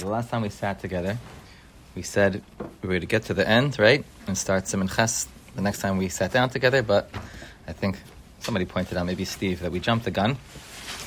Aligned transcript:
The 0.00 0.08
last 0.08 0.30
time 0.30 0.40
we 0.40 0.48
sat 0.48 0.80
together, 0.80 1.18
we 1.94 2.00
said 2.00 2.42
we 2.80 2.88
were 2.88 3.00
to 3.00 3.04
get 3.04 3.24
to 3.24 3.34
the 3.34 3.46
end, 3.46 3.78
right, 3.78 4.02
and 4.26 4.36
start 4.36 4.64
Siman 4.64 4.88
Ches 4.88 5.28
the 5.54 5.60
next 5.60 5.80
time 5.80 5.98
we 5.98 6.08
sat 6.08 6.32
down 6.32 6.48
together. 6.48 6.82
But 6.82 7.10
I 7.68 7.72
think 7.74 7.98
somebody 8.38 8.64
pointed 8.64 8.96
out, 8.96 9.04
maybe 9.04 9.26
Steve, 9.26 9.60
that 9.60 9.70
we 9.70 9.78
jumped 9.78 10.06
the 10.06 10.10
gun 10.10 10.38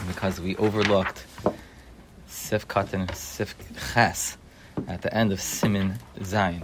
because 0.05 0.39
we 0.39 0.55
overlooked 0.57 1.25
Sif 2.27 2.67
Katan 2.67 3.13
Sif 3.15 3.55
Ches 3.93 4.37
at 4.87 5.01
the 5.01 5.11
end 5.11 5.31
of 5.31 5.39
Siman 5.39 5.97
Zayin, 6.19 6.61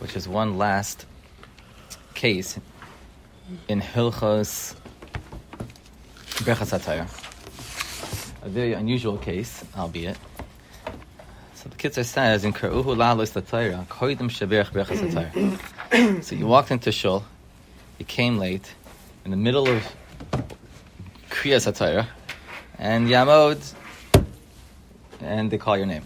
which 0.00 0.16
is 0.16 0.28
one 0.28 0.58
last 0.58 1.06
case 2.12 2.60
in 3.68 3.80
Hilchos 3.80 4.76
Berchas. 6.44 7.06
A 8.42 8.48
very 8.50 8.74
unusual 8.74 9.16
case, 9.16 9.64
albeit. 9.74 10.18
So 11.68 11.76
the 11.76 11.88
Kitzur 11.88 12.04
says 12.04 12.44
in 12.44 12.52
Kra'uhu 12.52 12.84
Lalos 12.84 13.32
Torah, 13.46 13.86
Koidim 13.90 14.30
Sheberch 14.30 14.70
Berchas 14.72 15.00
HaTorah. 15.00 16.22
So 16.24 16.34
you 16.34 16.46
walked 16.46 16.70
into 16.70 16.92
Shul, 16.92 17.24
you 17.98 18.04
came 18.04 18.38
late, 18.38 18.72
in 19.24 19.30
the 19.30 19.36
middle 19.36 19.68
of 19.68 19.82
Kriyas 21.30 21.70
HaTorah, 21.70 22.06
and 22.78 23.08
Yamod, 23.08 23.74
and 25.20 25.50
they 25.50 25.58
call 25.58 25.76
your 25.76 25.86
name. 25.86 26.04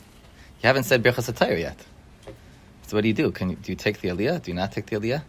You 0.63 0.67
haven't 0.67 0.85
said 0.85 1.03
HaTorah 1.03 1.59
yet. 1.59 1.79
So 2.87 2.97
what 2.97 3.03
do 3.03 3.09
you 3.09 3.15
do? 3.15 3.31
Can 3.31 3.51
you, 3.51 3.57
do 3.57 3.73
you 3.73 3.77
take 3.77 4.01
the 4.01 4.09
Aliyah? 4.09 4.43
Do 4.43 4.51
you 4.51 4.57
not 4.57 4.73
take 4.73 4.87
the 4.87 4.97
Aliyah? 4.97 5.23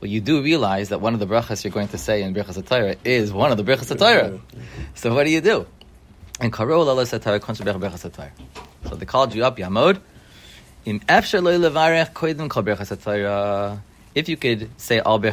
Well, 0.00 0.10
you 0.10 0.20
do 0.20 0.42
realize 0.42 0.90
that 0.90 1.00
one 1.00 1.14
of 1.14 1.20
the 1.20 1.26
brachas 1.26 1.64
you're 1.64 1.72
going 1.72 1.88
to 1.88 1.98
say 1.98 2.22
in 2.22 2.32
HaTorah 2.34 2.98
is 3.04 3.32
one 3.32 3.50
of 3.50 3.56
the 3.56 3.64
HaTorah. 3.64 4.40
So 4.94 5.14
what 5.14 5.24
do 5.24 5.30
you 5.30 5.40
do? 5.40 5.66
And 6.40 6.50
Karol 6.50 6.88
Allah 6.88 7.02
Satara 7.02 7.38
Berchas 7.38 8.10
HaTorah. 8.10 8.30
So 8.88 8.96
they 8.96 9.04
called 9.04 9.34
you 9.34 9.44
up, 9.44 9.58
Yamod. 9.58 10.00
Im 10.86 11.00
efshar 11.00 11.42
lo 11.42 11.58
levarech 11.58 12.14
koidim 12.14 12.48
kol 12.48 12.62
HaTorah. 12.62 13.74
Uh, 13.74 13.76
if 14.14 14.26
you 14.26 14.38
could 14.38 14.70
say 14.78 15.00
all 15.00 15.22
you 15.22 15.32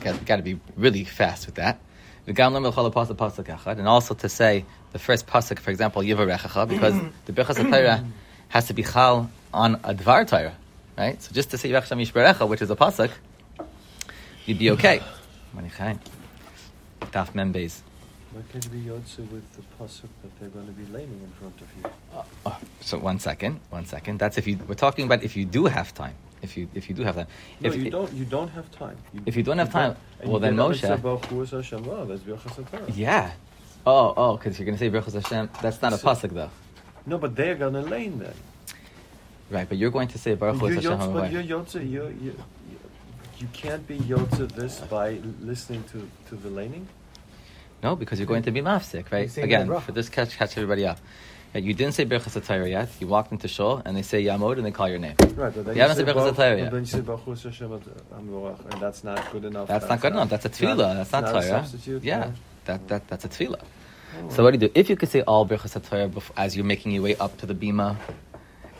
got, 0.00 0.24
got 0.26 0.36
to 0.36 0.42
be 0.42 0.58
really 0.76 1.04
fast 1.04 1.46
with 1.46 1.54
that. 1.54 1.78
And 2.26 3.88
also 3.88 4.14
to 4.14 4.28
say 4.28 4.64
the 4.92 4.98
first 4.98 5.26
pasuk, 5.28 5.58
for 5.60 5.70
example, 5.70 6.02
Yivarechacha, 6.02 6.68
because 6.68 6.94
the 7.26 7.32
HaTorah 7.32 8.04
has 8.48 8.66
to 8.66 8.74
be 8.74 8.82
chal 8.82 9.30
on 9.54 9.76
a 9.84 9.94
Dvar 9.94 10.26
Torah, 10.26 10.56
right? 10.98 11.22
So 11.22 11.32
just 11.32 11.50
to 11.52 11.58
say 11.58 11.70
Yivach 11.70 11.84
Sham 11.84 12.48
which 12.48 12.60
is 12.62 12.70
a 12.70 12.76
pasuk, 12.76 13.10
you'd 14.46 14.58
be 14.58 14.70
okay. 14.72 15.00
Daf 15.54 17.32
Membeis. 17.32 17.82
Why 18.32 18.42
can't 18.52 18.64
you 18.64 18.70
be 18.70 18.78
Yotze 18.88 19.18
with 19.30 19.44
the 19.56 19.62
pasuk 19.78 20.08
that 20.22 20.38
they're 20.38 20.48
going 20.50 20.66
to 20.66 20.72
be 20.72 20.86
laying 20.92 21.08
in 21.10 21.32
front 21.38 21.60
of 21.60 21.68
you? 21.76 21.90
Uh, 22.16 22.22
uh, 22.50 22.54
so 22.80 22.98
one 22.98 23.18
second, 23.18 23.58
one 23.70 23.84
second. 23.86 24.18
That's 24.20 24.38
if 24.38 24.46
you. 24.46 24.56
We're 24.68 24.74
talking 24.76 25.04
about 25.06 25.24
if 25.24 25.36
you 25.36 25.44
do 25.44 25.66
have 25.66 25.92
time. 25.92 26.14
If 26.40 26.56
you 26.56 26.68
if 26.74 26.88
you 26.88 26.94
do 26.94 27.02
have 27.02 27.16
time. 27.16 27.26
No, 27.60 27.68
if 27.70 27.76
you 27.76 27.90
don't. 27.90 28.12
You 28.12 28.24
don't 28.24 28.48
have 28.48 28.70
time. 28.70 28.96
You, 29.12 29.20
If 29.26 29.36
you 29.36 29.42
don't 29.42 29.58
have 29.58 29.72
time, 29.72 29.96
and 30.20 30.30
well 30.30 30.38
then 30.40 30.54
Moshe. 30.56 30.82
mitzvah 30.82 30.98
Baruch 30.98 31.24
Hu 31.26 31.42
es 31.42 31.50
Hashem. 31.50 31.82
Wow, 31.84 32.04
that's 32.04 32.22
Berchas 32.22 32.54
HaTorah. 32.64 32.92
Yeah. 32.96 33.32
Oh, 33.84 34.14
oh, 34.16 34.36
because 34.36 34.58
you're 34.58 34.66
going 34.66 34.78
to 34.78 34.82
say 34.84 34.90
Berachos 34.90 35.20
Hashem. 35.20 35.50
That's 35.60 35.82
not 35.82 35.92
a 35.92 35.98
So- 35.98 36.06
pasuk 36.08 36.30
though, 36.30 36.50
No, 37.06 37.18
but 37.18 37.34
they're 37.34 37.56
going 37.56 37.72
to 37.74 37.80
lay 37.82 38.06
in 38.06 38.18
there. 38.20 38.34
right? 39.50 39.68
But 39.68 39.78
you're 39.78 39.90
going 39.90 40.08
to 40.08 40.18
say 40.18 40.34
Baruch 40.34 40.60
You're 40.60 40.74
Hashem. 40.74 40.92
Yotze, 40.98 41.12
but 41.14 41.32
you're 41.32 41.42
Yotze. 41.42 41.90
You're, 41.90 42.10
you 42.12 42.36
you 43.38 43.48
can't 43.54 43.86
be 43.88 43.98
Yotze 43.98 44.52
this 44.52 44.80
by 44.80 45.18
listening 45.40 45.82
to, 45.92 46.08
to 46.28 46.36
the 46.36 46.50
laning. 46.50 46.86
No, 47.82 47.96
because 47.96 48.18
you're 48.18 48.26
going 48.26 48.42
to 48.42 48.50
be 48.50 48.60
mafsik, 48.60 49.10
right? 49.10 49.34
Again, 49.38 49.80
for 49.80 49.92
this 49.92 50.08
catch, 50.08 50.36
catch 50.36 50.56
everybody 50.56 50.86
up. 50.86 50.98
You 51.52 51.74
didn't 51.74 51.94
say 51.94 52.06
Berachos 52.06 52.40
HaTorah 52.40 52.70
yet. 52.70 52.88
You 53.00 53.08
walked 53.08 53.32
into 53.32 53.48
shul 53.48 53.82
and 53.84 53.96
they 53.96 54.02
say 54.02 54.22
Yamod 54.22 54.58
and 54.58 54.64
they 54.64 54.70
call 54.70 54.88
your 54.88 55.00
name. 55.00 55.16
Right, 55.34 55.52
but 55.52 55.64
then 55.64 55.74
You 55.74 55.82
haven't 55.82 55.96
say 55.96 56.04
said 56.04 56.14
Berchas 56.14 56.58
yet. 56.58 56.70
Then 56.70 56.80
you 56.80 56.86
say 56.86 57.00
Baruch 57.00 57.26
Hashem 57.26 57.72
and 57.72 58.80
that's 58.80 59.02
not 59.02 59.32
good 59.32 59.44
enough. 59.44 59.66
That's 59.66 59.88
not 59.88 60.00
good 60.00 60.12
enough. 60.12 60.28
That's 60.30 60.44
a 60.44 60.48
tefillah. 60.48 60.94
That's 60.94 61.10
not 61.10 61.24
a 61.24 61.32
Torah. 61.32 62.00
Yeah, 62.02 62.30
that, 62.66 62.86
that 62.86 63.08
that's 63.08 63.24
a 63.24 63.28
tefillah. 63.28 63.62
Oh. 63.62 64.28
So 64.28 64.44
what 64.44 64.52
do 64.52 64.60
you 64.60 64.68
do? 64.68 64.72
If 64.76 64.88
you 64.88 64.94
could 64.94 65.08
say 65.08 65.22
all 65.22 65.44
Berachos 65.44 65.80
HaTorah 65.80 66.22
as 66.36 66.54
you're 66.54 66.64
making 66.64 66.92
your 66.92 67.02
way 67.02 67.16
up 67.16 67.36
to 67.38 67.46
the 67.46 67.54
bima, 67.54 67.96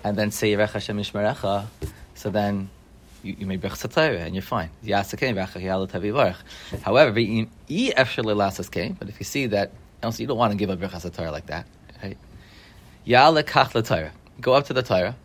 and 0.04 0.16
then 0.16 0.30
say 0.30 0.52
Yerech 0.52 0.70
Hashem 0.70 1.02
so 2.14 2.30
then 2.30 2.70
you, 3.22 3.36
you 3.38 3.46
make 3.46 3.60
Berachos 3.60 3.88
HaTorah 3.88 4.20
and 4.20 4.34
you're 4.34 4.42
fine. 4.42 4.70
Yasakei 4.84 5.34
Berachah 5.34 5.62
Yalot 5.62 5.90
Havivarech. 5.90 6.82
However, 6.82 7.18
i 7.18 7.46
efshar 7.68 8.24
lelasas 8.24 8.98
but 8.98 9.08
if 9.08 9.18
you 9.18 9.24
see 9.24 9.46
that, 9.46 9.72
also 10.02 10.22
you 10.22 10.26
don't 10.26 10.38
want 10.38 10.52
to 10.52 10.56
give 10.56 10.70
a 10.70 10.76
Berachos 10.76 11.10
HaTorah 11.10 11.32
like 11.32 11.46
that, 11.46 11.66
right? 12.02 12.18
Yale 13.04 13.42
Kach 13.42 13.72
LaTorah. 13.72 14.10
Go 14.40 14.54
up 14.54 14.66
to 14.66 14.72
the 14.72 14.82
Torah, 14.82 15.16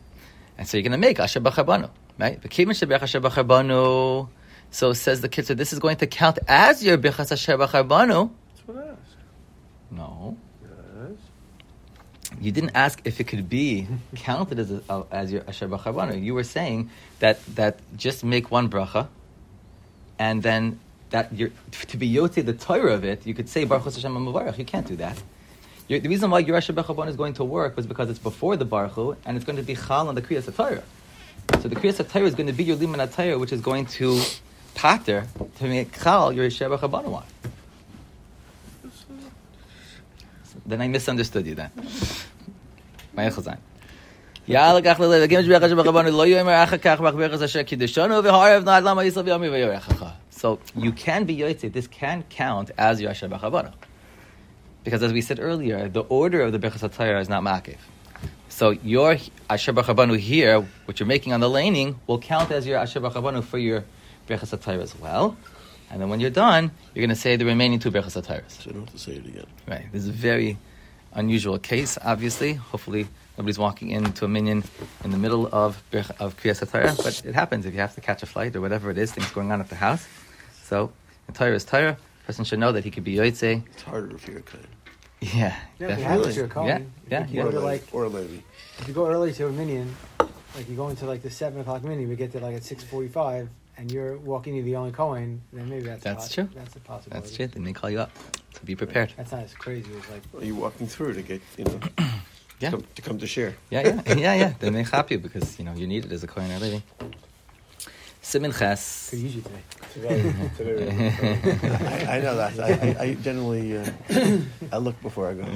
and 0.58 0.68
so 0.68 0.78
you're 0.78 0.84
going 0.84 0.92
to 0.92 0.98
make 0.98 1.20
Asher 1.20 1.40
B'charbanu, 1.40 1.90
right? 2.20 2.42
V'kimin 2.42 2.72
Shebech 2.72 3.02
Asher 3.02 3.22
B'charbanu. 3.22 4.28
So 4.72 4.92
says 4.92 5.22
the 5.22 5.30
Kitzur, 5.30 5.56
this 5.56 5.72
is 5.72 5.80
going 5.80 5.98
to 5.98 6.08
count 6.08 6.40
as 6.48 6.84
your 6.84 6.98
Bichas 6.98 7.32
Asher 7.32 7.58
B'charbanu. 7.58 8.30
That's 8.56 8.68
what 8.68 8.78
I 8.78 8.90
asked. 8.90 9.16
No. 9.92 10.38
You 12.42 12.52
didn't 12.52 12.72
ask 12.76 13.02
if 13.06 13.20
it 13.20 13.26
could 13.26 13.50
be 13.50 13.88
counted 14.16 14.60
as, 14.60 14.72
a, 14.72 15.06
as 15.12 15.32
your 15.32 15.44
Asher 15.48 15.68
B'charbanu. 15.68 16.22
You 16.22 16.34
were 16.34 16.44
saying 16.44 16.90
that, 17.20 17.44
that 17.56 17.80
just 17.98 18.24
make 18.24 18.52
one 18.52 18.70
bracha, 18.70 19.08
and 20.20 20.42
then 20.42 20.80
that 21.10 21.34
you're, 21.34 21.52
to 21.72 21.98
be 21.98 22.12
Yoti, 22.12 22.46
the 22.46 22.54
Torah 22.54 22.94
of 22.94 23.04
it, 23.04 23.26
you 23.26 23.34
could 23.34 23.50
say 23.50 23.64
Baruch 23.64 23.86
Hashem 23.86 24.12
Mavarach. 24.12 24.58
You 24.58 24.66
can't 24.66 24.88
do 24.88 24.96
that. 24.98 25.22
Your, 25.88 26.00
the 26.00 26.10
reason 26.10 26.32
why 26.32 26.40
your 26.40 26.56
Asher 26.56 26.74
B'charbanu 26.74 27.10
is 27.10 27.16
going 27.16 27.34
to 27.36 27.44
work 27.44 27.76
was 27.76 27.86
because 27.86 28.10
it's 28.10 28.20
before 28.20 28.58
the 28.58 28.66
Baruch 28.66 29.18
and 29.26 29.38
it's 29.38 29.46
going 29.46 29.58
to 29.58 29.64
be 29.64 29.76
Chal 29.76 30.08
on 30.08 30.16
the 30.16 30.22
Kriyas 30.22 30.54
Torah. 30.56 30.84
So 31.62 31.68
the 31.68 31.76
Kriyas 31.76 32.10
Torah 32.10 32.26
is 32.26 32.34
going 32.34 32.48
to 32.48 32.54
be 32.54 32.64
your 32.64 32.76
Liman 32.76 33.08
Torah, 33.10 33.38
which 33.38 33.54
is 33.54 33.62
going 33.62 33.86
to 33.98 34.20
pater 34.74 35.28
to 35.58 35.64
make 35.66 35.98
Chal 36.02 36.34
your 36.34 36.46
Asher 36.46 36.70
B'charbanu 36.70 37.14
on. 37.14 37.24
Then 40.66 40.82
I 40.82 40.88
misunderstood 40.88 41.46
you 41.46 41.56
then. 41.56 41.70
My 43.15 43.31
Echazan. 43.31 43.57
יאללה 44.49 44.81
כך 44.83 45.01
ללב, 45.01 45.23
וגם 45.25 45.43
שבח 45.43 45.63
השם 45.63 45.77
בחבנו, 45.77 46.11
לא 46.11 46.27
יאמר 46.27 46.65
אחר 46.65 46.79
כך 46.79 47.01
בחברך 47.01 47.43
אשר 47.43 47.63
קידשנו 47.63 48.25
והערב 48.25 48.65
נעד 48.65 48.83
למה 48.83 49.05
יסל 49.05 49.21
ויומי 49.21 49.49
ויורכך. 49.49 50.05
So 50.33 50.59
you 50.75 50.93
can 50.93 51.25
be 51.25 51.37
yotzei, 51.37 51.71
this 51.71 51.87
can 51.87 52.25
count 52.31 52.71
as 52.79 53.01
your 53.01 53.11
Asher 53.11 53.29
B'chavana. 53.29 53.73
Because 54.83 55.03
as 55.03 55.13
we 55.13 55.21
said 55.21 55.39
earlier, 55.39 55.89
the 55.89 56.01
order 56.01 56.41
of 56.41 56.53
the 56.53 56.59
Bechas 56.59 56.81
HaTorah 56.89 57.21
is 57.21 57.29
not 57.29 57.43
makiv. 57.43 57.77
So 58.49 58.71
your 58.71 59.19
Asher 59.51 59.75
B'chavanu 59.75 60.19
here, 60.19 60.67
which 60.87 60.99
you're 60.99 61.07
making 61.07 61.35
on 61.35 61.41
the 61.41 61.51
laning, 61.51 62.01
will 62.07 62.19
count 62.19 62.51
as 62.51 62.67
your 62.67 62.79
Asher 62.79 63.01
B'chavanu 63.01 63.45
for 63.45 63.59
your 63.59 63.85
Bechas 64.29 64.57
HaTorah 64.57 64.83
as 64.83 64.99
well. 64.99 65.37
And 65.91 66.01
then 66.01 66.09
when 66.09 66.21
you're 66.21 66.31
done, 66.31 66.71
you're 66.95 67.03
going 67.03 67.11
to 67.11 67.23
say 67.27 67.37
the 67.37 67.45
remaining 67.45 67.79
two 67.79 67.91
Bechas 67.91 68.21
HaTorahs. 68.21 68.63
So 68.63 68.71
I 68.71 68.73
don't 68.73 68.85
have 68.87 68.93
to 68.93 68.99
say 68.99 69.13
it 69.13 69.27
again. 69.27 69.47
Right. 69.69 69.93
This 69.93 70.03
is 70.05 70.09
a 70.09 70.13
very 70.13 70.57
unusual 71.16 71.58
case, 71.60 71.98
obviously. 72.04 72.54
Hopefully, 72.54 73.08
nobody's 73.38 73.58
walking 73.60 73.90
into 73.90 74.26
a 74.26 74.28
minion 74.28 74.64
in 75.04 75.12
the 75.12 75.18
middle 75.18 75.48
of 75.52 75.82
Birch- 75.92 76.12
of 76.20 76.38
Kriyas 76.38 76.64
HaTorah, 76.66 76.98
but 77.04 77.26
it 77.26 77.34
happens 77.36 77.66
if 77.66 77.74
you 77.74 77.80
have 77.80 77.96
to 77.96 78.02
catch 78.02 78.22
a 78.24 78.26
flight 78.26 78.56
or 78.56 78.62
whatever 78.62 78.92
it 78.92 78.98
is, 78.98 79.12
things 79.12 79.30
going 79.32 79.52
on 79.52 79.60
at 79.62 79.70
the 79.70 79.76
house. 79.76 80.06
So, 80.64 80.92
the 81.28 81.34
Torah 81.34 81.56
is 81.56 81.66
Torah. 81.66 81.98
person 82.26 82.44
should 82.46 82.60
know 82.60 82.72
that 82.72 82.84
he 82.84 82.92
could 82.92 83.04
be 83.04 83.16
Yotzei. 83.16 83.64
It's 83.74 83.84
harder 83.84 84.16
if 84.16 84.28
you're 84.28 84.40
a 84.40 84.42
Kohen. 84.42 84.68
Yeah, 85.22 85.30
Yeah, 85.32 85.54
if 85.54 85.80
you 85.80 85.88
have 85.88 85.98
definitely. 85.98 86.34
to, 86.34 86.40
you're 86.40 86.48
calling. 86.48 86.70
Yeah, 86.70 86.80
yeah, 87.10 87.24
If 87.24 87.30
you 87.32 87.36
yeah. 87.38 87.42
go 87.44 87.48
Or, 87.50 87.52
to, 87.52 87.60
like, 87.62 87.84
or 87.94 88.08
Levi. 88.08 88.42
if 88.80 88.88
you 88.88 88.94
go 88.94 89.08
early 89.08 89.32
to 89.34 89.48
a 89.48 89.52
minion, 89.52 89.96
like 90.20 90.70
you 90.70 90.76
go 90.76 90.90
into 90.90 91.06
like 91.06 91.22
the 91.22 91.30
seven 91.32 91.62
o'clock 91.62 91.84
minion, 91.84 92.10
we 92.10 92.16
get 92.16 92.32
there 92.32 92.42
like 92.42 92.56
at 92.56 92.64
six 92.64 92.84
forty-five, 92.84 93.50
and 93.78 93.92
you're 93.92 94.18
walking 94.18 94.56
in 94.58 94.66
the 94.66 94.76
only 94.76 94.92
coin, 94.92 95.42
then 95.54 95.70
maybe 95.70 95.86
that's 95.86 96.04
That's 96.04 96.26
poss- 96.26 96.34
true. 96.34 96.50
That's 96.56 96.76
a 96.76 96.80
possibility. 96.80 97.28
That's 97.28 97.36
true. 97.36 97.48
They 97.48 97.60
may 97.60 97.74
call 97.74 97.90
you 97.90 98.00
up. 98.00 98.12
So 98.56 98.62
be 98.64 98.76
prepared. 98.76 99.14
That's 99.18 99.32
not 99.34 99.44
as 99.44 99.54
crazy 99.54 99.90
as 99.98 100.10
like. 100.10 100.22
Are 100.42 100.46
you 100.46 100.56
walking 100.56 100.88
through 100.88 101.14
to 101.14 101.22
get, 101.22 101.42
you 101.58 101.66
know, 101.66 101.80
Yeah. 102.62 102.72
come, 102.72 102.84
to 102.96 103.02
come 103.02 103.18
to 103.20 103.28
share? 103.28 103.54
Yeah, 103.70 103.82
yeah, 103.82 104.02
yeah, 104.16 104.34
yeah. 104.34 104.54
They 104.60 104.70
may 104.70 104.86
chop 104.86 105.12
you 105.12 105.20
because, 105.20 105.60
you 105.60 105.66
know, 105.66 105.74
you 105.74 105.88
need 105.88 106.06
it 106.06 106.12
as 106.14 106.24
a 106.24 106.28
Kohen 106.28 106.50
or 106.52 106.82
Simin 108.22 108.54
Ches. 108.54 109.10
Could 109.10 109.20
use 109.20 109.36
you 109.36 109.42
today. 109.42 109.62
Today, 109.94 110.22
today 110.58 112.08
I, 112.08 112.18
I 112.18 112.22
know 112.22 112.36
that. 112.38 112.58
I, 112.60 112.72
I, 112.72 112.96
I 113.04 113.14
generally, 113.16 113.78
uh, 113.78 113.86
I 114.72 114.78
look 114.78 115.00
before 115.02 115.28
I 115.30 115.34
go. 115.34 115.44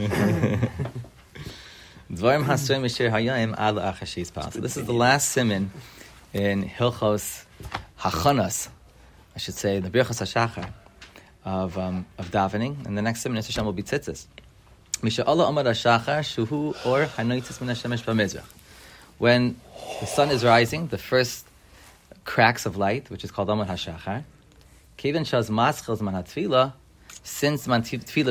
Dvarim 2.12 2.44
Hasrei 2.44 2.82
Mishir 2.82 3.10
Hayayim 3.10 3.56
Ad 3.58 3.76
La'achashis 3.76 4.34
Pal. 4.34 4.52
So 4.52 4.60
this 4.60 4.76
is 4.76 4.86
the 4.86 4.94
last 4.94 5.30
simin 5.30 5.72
in 6.34 6.64
Hilchos 6.68 7.46
Hachanas, 8.00 8.68
I 9.36 9.40
should 9.40 9.56
say, 9.56 9.80
the 9.80 9.90
Birchas 9.90 10.20
HaShachar 10.22 10.74
of, 11.46 11.78
um, 11.78 12.06
of 12.18 12.32
davening. 12.32 12.86
And 12.86 12.98
the 12.98 13.02
next 13.02 13.22
simin 13.22 13.38
is 13.38 13.48
Hashem 13.48 13.66
will 13.66 13.74
be 13.74 13.84
tzitzis. 13.84 14.26
Misha 15.02 15.26
Allah 15.26 15.48
Amar 15.48 15.64
HaShachar 15.64 16.20
Shuhu 16.20 16.86
Or 16.86 17.06
Hanoitzis 17.06 17.62
Min 17.62 17.76
HaShemesh 17.76 18.04
B'Mizrach. 18.04 18.44
When 19.18 19.60
the 20.00 20.06
sun 20.06 20.30
is 20.30 20.44
rising, 20.44 20.88
the 20.88 20.98
first 20.98 21.46
cracks 22.26 22.66
of 22.66 22.78
light, 22.78 23.10
which 23.10 23.24
is 23.24 23.32
called 23.32 23.50
Amar 23.50 23.66
HaShachar, 23.66 24.24
Kevin 24.98 25.24
Shaz 25.24 25.50
Maschel 25.50 26.00
Man 26.02 26.16
HaTfilah, 26.16 26.74
since 27.24 27.68
Man 27.68 27.82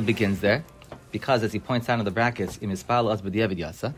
begins 0.05 0.41
there, 0.41 0.65
because 1.11 1.43
as 1.43 1.53
he 1.53 1.59
points 1.59 1.89
out 1.89 1.99
in 1.99 2.05
the 2.05 2.11
brackets, 2.11 2.59
im 2.61 2.71
ispal 2.71 3.13
as 3.13 3.23
b'diavad 3.23 3.59
yasa, 3.59 3.95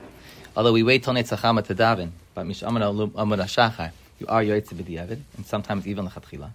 Although 0.57 0.73
we 0.73 0.83
wait 0.83 1.05
till 1.05 1.15
Netzachama 1.15 1.65
to 1.67 1.75
daven, 1.75 2.11
but 2.35 2.45
misha 2.45 2.67
Mishamana 2.67 3.11
Amud 3.13 3.43
HaShachar, 3.43 3.93
you 4.21 4.27
are 4.29 4.43
Yoetze 4.43 4.75
B'diavad, 4.75 5.21
and 5.37 5.47
sometimes 5.47 5.87
even 5.87 6.05
L'chatchila. 6.05 6.51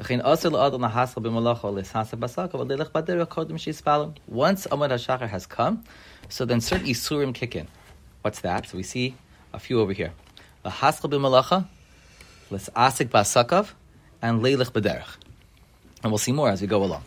V'chein 0.00 0.22
asr 0.22 0.50
l'adam 0.50 0.80
lahasal 0.80 1.22
b'malacha 1.22 1.72
l'shasa 1.72 2.18
basaka 2.18 2.52
v'lelech 2.52 2.90
baderech 2.90 3.28
kodem 3.28 3.58
she'ispalim. 3.58 4.16
Once 4.26 4.66
Amud 4.66 4.90
HaShachar 4.90 5.28
has 5.28 5.46
come, 5.46 5.84
so 6.28 6.44
then 6.44 6.60
certain 6.60 6.86
Isurim 6.88 7.32
kick 7.32 7.54
in. 7.54 7.68
What's 8.22 8.40
that? 8.40 8.66
So 8.66 8.76
we 8.76 8.82
see 8.82 9.14
a 9.52 9.60
few 9.60 9.80
over 9.80 9.92
here. 9.92 10.12
Lahasal 10.64 11.08
b'malacha, 11.08 11.66
l'sasik 12.50 13.10
basakav, 13.10 13.70
and 14.20 14.42
leilech 14.42 14.72
baderech. 14.72 15.16
And 16.02 16.10
we'll 16.10 16.18
see 16.18 16.32
more 16.32 16.50
as 16.50 16.60
we 16.60 16.66
go 16.66 16.82
along. 16.82 17.04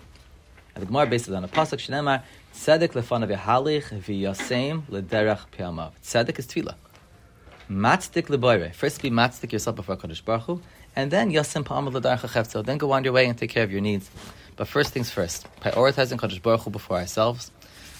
And 0.73 0.83
the 0.83 0.85
Gemara 0.85 1.07
based 1.07 1.29
on 1.29 1.43
a 1.43 1.47
pasuk 1.47 1.79
shenemar 1.79 2.23
tzedek 2.53 2.93
lefanav 2.93 3.35
yahalich 3.35 3.89
v'yasem 4.01 4.83
lederach 4.83 5.47
piyamav. 5.51 5.91
Tzedek 6.01 6.39
is 6.39 6.47
tefillah. 6.47 6.75
Matzik 7.69 8.29
leboire. 8.29 8.73
First 8.73 9.01
be 9.01 9.09
matzik 9.09 9.51
yourself 9.51 9.75
before 9.75 9.97
Kodesh 9.97 10.23
Baruch 10.23 10.43
Hu, 10.43 10.61
and 10.95 11.11
then 11.11 11.31
yasem 11.31 11.65
pa'amad 11.65 11.93
l'derach 11.93 12.21
hachefzel. 12.21 12.65
Then 12.65 12.77
go 12.77 12.91
on 12.93 13.03
your 13.03 13.11
way 13.11 13.25
and 13.25 13.37
take 13.37 13.49
care 13.49 13.63
of 13.63 13.71
your 13.71 13.81
needs. 13.81 14.09
But 14.55 14.69
first 14.69 14.93
things 14.93 15.11
first, 15.11 15.47
prioritizing 15.59 16.17
Kodesh 16.17 16.41
Baruch 16.41 16.61
Hu 16.61 16.69
before 16.69 16.97
ourselves. 16.97 17.51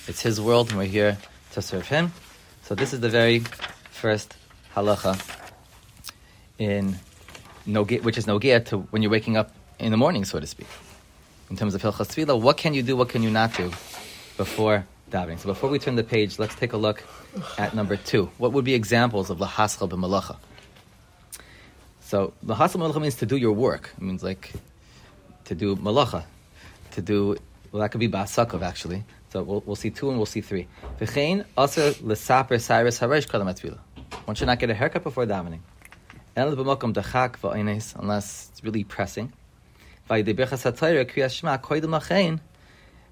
It's 0.08 0.22
His 0.22 0.40
world, 0.40 0.70
and 0.70 0.78
we're 0.78 0.86
here 0.86 1.18
to 1.52 1.62
serve 1.62 1.88
Him. 1.88 2.14
So 2.64 2.76
this 2.76 2.94
is 2.94 3.02
the 3.02 3.10
very 3.10 3.40
first 3.92 4.36
halacha 4.74 5.20
in 6.58 6.96
Noge, 7.68 8.02
which 8.04 8.18
is 8.18 8.26
Nogea 8.26 8.66
to 8.68 8.80
when 8.80 9.02
you're 9.02 9.12
waking 9.12 9.36
up 9.36 9.52
in 9.80 9.92
the 9.92 9.98
morning, 9.98 10.24
so 10.24 10.40
to 10.40 10.48
speak. 10.48 10.68
In 11.50 11.58
terms 11.58 11.76
of 11.76 11.82
Hilchas 11.82 12.42
what 12.42 12.58
can 12.58 12.74
you 12.74 12.84
do, 12.84 12.96
what 12.96 13.10
can 13.10 13.22
you 13.22 13.30
not 13.30 13.54
do 13.54 13.70
before 14.38 14.86
davening? 15.10 15.40
So 15.40 15.48
before 15.48 15.70
we 15.70 15.80
turn 15.80 15.96
the 15.96 16.04
page, 16.04 16.40
let's 16.40 16.56
take 16.56 16.74
a 16.74 16.78
look 16.78 17.04
at 17.58 17.74
number 17.74 17.96
two. 17.96 18.30
What 18.38 18.54
would 18.54 18.66
be 18.66 18.74
examples 18.74 19.30
of 19.30 19.40
lahaschal 19.40 19.90
b'malacha? 19.90 20.38
So 22.02 22.34
lahaschal 22.46 22.82
b'malacha 22.82 23.02
means 23.02 23.16
to 23.16 23.26
do 23.26 23.38
your 23.38 23.54
work. 23.54 23.92
It 23.98 24.04
means 24.04 24.24
like 24.24 24.52
to 25.46 25.56
do 25.56 25.76
malacha, 25.76 26.26
to 26.92 27.02
do, 27.02 27.38
well 27.72 27.82
that 27.82 27.92
could 27.92 28.00
be 28.00 28.10
ba'asakov 28.10 28.62
actually. 28.62 29.04
So 29.30 29.44
we'll, 29.44 29.64
we'll 29.66 29.76
see 29.76 29.90
two 29.90 30.10
and 30.10 30.18
we'll 30.18 30.26
see 30.26 30.42
three. 30.42 30.68
V'chein 31.00 31.46
aser 31.58 31.94
l'saper 32.02 32.60
cyrus 32.60 33.00
haresh 33.00 33.28
kadam 33.28 33.54
atfila. 33.54 33.80
One 34.26 34.36
should 34.36 34.48
not 34.48 34.60
get 34.60 34.70
a 34.70 34.74
haircut 34.74 35.04
before 35.04 35.26
davening. 35.26 35.60
Unless 36.36 38.50
it's 38.52 38.64
really 38.64 38.84
pressing. 38.84 39.34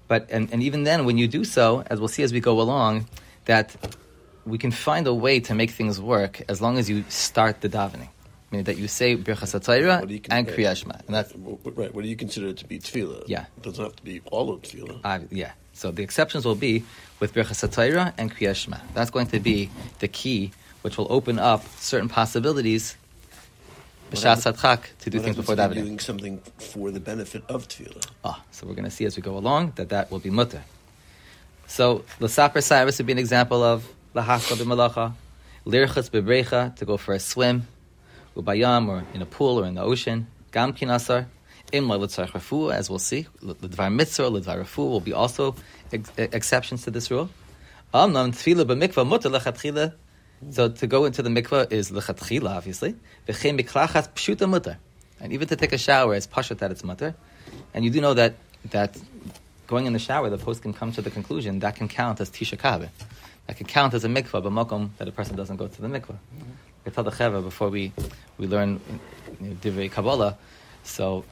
But 0.08 0.28
and, 0.30 0.52
and 0.52 0.62
even 0.62 0.84
then, 0.84 1.04
when 1.04 1.18
you 1.18 1.28
do 1.28 1.44
so, 1.44 1.82
as 1.86 1.98
we'll 1.98 2.08
see 2.08 2.22
as 2.22 2.32
we 2.32 2.40
go 2.40 2.60
along, 2.60 3.06
that 3.46 3.74
we 4.44 4.58
can 4.58 4.70
find 4.70 5.06
a 5.06 5.14
way 5.14 5.40
to 5.40 5.54
make 5.54 5.70
things 5.72 6.00
work 6.00 6.42
as 6.48 6.60
long 6.60 6.78
as 6.78 6.88
you 6.88 7.04
start 7.08 7.60
the 7.60 7.68
davening. 7.68 8.08
Meaning 8.52 8.64
that 8.64 8.78
you 8.78 8.86
say 8.86 9.16
Birchas 9.16 9.58
HaTorah 9.58 10.02
and. 10.30 10.46
Kriya 10.46 10.76
Shema. 10.76 10.94
And 11.06 11.14
that's, 11.16 11.34
Right. 11.34 11.92
What 11.92 12.02
do 12.02 12.08
you 12.08 12.14
consider 12.14 12.52
to 12.52 12.64
be 12.64 12.78
tefillah? 12.78 13.24
Yeah. 13.26 13.46
It 13.56 13.62
doesn't 13.64 13.84
have 13.84 13.96
to 13.96 14.04
be 14.04 14.20
all 14.26 14.50
of 14.52 14.62
tefillah. 14.62 15.00
uh, 15.02 15.18
yeah. 15.30 15.52
So 15.72 15.90
the 15.90 16.02
exceptions 16.04 16.44
will 16.44 16.54
be 16.54 16.84
with 17.18 17.34
Birchas 17.34 17.68
HaTorah 17.68 18.14
and 18.16 18.34
Kriya 18.34 18.54
Shema. 18.54 18.78
That's 18.94 19.10
going 19.10 19.26
to 19.28 19.40
be 19.40 19.68
the 19.98 20.08
key, 20.08 20.52
which 20.82 20.96
will 20.96 21.08
open 21.10 21.40
up 21.40 21.66
certain 21.78 22.08
possibilities 22.08 22.96
B'shas 24.10 24.52
Hadchak, 24.52 24.96
to 25.00 25.10
do 25.10 25.18
things 25.18 25.34
before 25.34 25.56
davening. 25.56 25.74
Doing 25.74 25.98
something 25.98 26.38
for 26.58 26.92
the 26.92 27.00
benefit 27.00 27.42
of 27.48 27.66
tefillah. 27.66 28.06
Ah, 28.24 28.40
so 28.52 28.64
we're 28.64 28.74
going 28.74 28.84
to 28.84 28.90
see 28.90 29.04
as 29.04 29.16
we 29.16 29.22
go 29.22 29.36
along 29.36 29.72
that 29.76 29.88
that 29.88 30.12
will 30.12 30.20
be 30.20 30.30
mutter. 30.30 30.62
So 31.66 32.04
l'saper 32.20 32.60
cyrus 32.60 32.98
would 32.98 33.06
be 33.06 33.12
an 33.12 33.18
example 33.18 33.64
of 33.64 33.84
lahasla 34.14 34.56
b'malacha, 34.56 35.12
lirchas 35.66 36.08
b'brecha 36.10 36.76
to 36.76 36.84
go 36.84 36.96
for 36.96 37.14
a 37.14 37.18
swim, 37.18 37.66
ubayam 38.36 38.88
or 38.88 39.04
in 39.12 39.22
a 39.22 39.26
pool 39.26 39.58
or 39.58 39.66
in 39.66 39.74
the 39.74 39.82
ocean. 39.82 40.28
Gam 40.52 40.72
kinasar 40.72 41.26
im 41.72 41.90
l'tzarich 41.90 42.30
refu, 42.30 42.72
as 42.72 42.88
we'll 42.88 43.00
see. 43.00 43.26
L'dvar 43.42 43.92
mitzvah, 43.92 44.28
l'dvar 44.28 44.62
refu 44.62 44.88
will 44.88 45.00
be 45.00 45.12
also 45.12 45.56
ex- 45.92 46.12
exceptions 46.16 46.84
to 46.84 46.92
this 46.92 47.10
rule. 47.10 47.28
Amnam 47.92 48.30
tefillah 48.30 48.64
b'mikvah 48.64 49.04
mutter 49.04 49.30
lechatchila. 49.30 49.94
So 50.50 50.68
to 50.68 50.86
go 50.86 51.04
into 51.04 51.22
the 51.22 51.30
mikvah 51.30 51.72
is 51.72 51.90
lechatchila, 51.90 52.56
obviously. 52.56 52.94
V'chein 53.26 53.58
miklachas 53.58 54.08
pshuta 54.10 54.48
mutter. 54.48 54.78
And 55.20 55.32
even 55.32 55.48
to 55.48 55.56
take 55.56 55.72
a 55.72 55.78
shower 55.78 56.14
is 56.14 56.26
pashut 56.26 56.58
that 56.58 56.70
it's 56.70 56.84
mutter. 56.84 57.14
And 57.72 57.84
you 57.84 57.90
do 57.90 58.00
know 58.00 58.14
that 58.14 58.34
that 58.70 58.96
going 59.66 59.86
in 59.86 59.92
the 59.92 59.98
shower, 59.98 60.28
the 60.28 60.38
post 60.38 60.62
can 60.62 60.72
come 60.72 60.92
to 60.92 61.02
the 61.02 61.10
conclusion 61.10 61.60
that 61.60 61.76
can 61.76 61.88
count 61.88 62.20
as 62.20 62.30
tisha 62.30 62.58
kabe. 62.58 62.88
That 63.46 63.56
can 63.56 63.66
count 63.66 63.94
as 63.94 64.04
a 64.04 64.08
mikvah, 64.08 64.42
but 64.42 64.44
mokom 64.44 64.90
that 64.98 65.08
a 65.08 65.12
person 65.12 65.36
doesn't 65.36 65.56
go 65.56 65.68
to 65.68 65.82
the 65.82 65.88
mikvah. 65.88 66.16
I 66.86 66.90
tell 66.90 67.04
the 67.04 67.10
cheva 67.10 67.42
before 67.42 67.68
we 67.68 67.92
we 68.38 68.46
learn 68.46 68.80
divrei 69.42 69.90
kabbalah. 69.90 70.36
So 70.84 71.24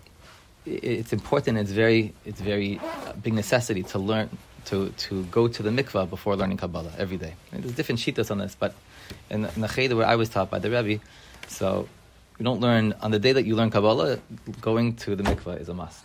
it's 0.67 1.13
important. 1.13 1.59
It's 1.59 1.71
very 1.71 2.15
it's 2.25 2.41
very 2.41 2.79
uh, 2.79 3.13
big 3.13 3.35
necessity 3.35 3.83
to 3.85 3.99
learn 3.99 4.31
to 4.67 4.89
to 4.91 5.25
go 5.25 5.47
to 5.47 5.63
the 5.63 5.71
mikvah 5.71 6.09
before 6.09 6.37
learning 6.37 6.57
kabbalah 6.57 6.93
every 6.99 7.19
day. 7.19 7.35
And 7.53 7.63
there's 7.63 7.75
different 7.75 8.01
shitas 8.01 8.31
on 8.31 8.39
this, 8.39 8.57
but 8.59 8.75
in 9.31 9.43
the, 9.43 9.49
the 9.49 9.69
cheder 9.69 9.97
where 9.97 10.07
I 10.07 10.17
was 10.17 10.29
taught 10.29 10.51
by 10.51 10.59
the 10.59 10.71
rebbe, 10.71 11.03
so 11.49 11.89
you 12.39 12.45
don't 12.45 12.61
learn 12.61 12.95
on 13.01 13.11
the 13.11 13.19
day 13.19 13.33
that 13.33 13.45
you 13.45 13.55
learn 13.55 13.71
kabbalah. 13.71 14.19
Going 14.61 14.97
to 14.97 15.15
the 15.15 15.23
mikvah 15.23 15.61
is 15.61 15.69
a 15.69 15.75
must. 15.75 16.05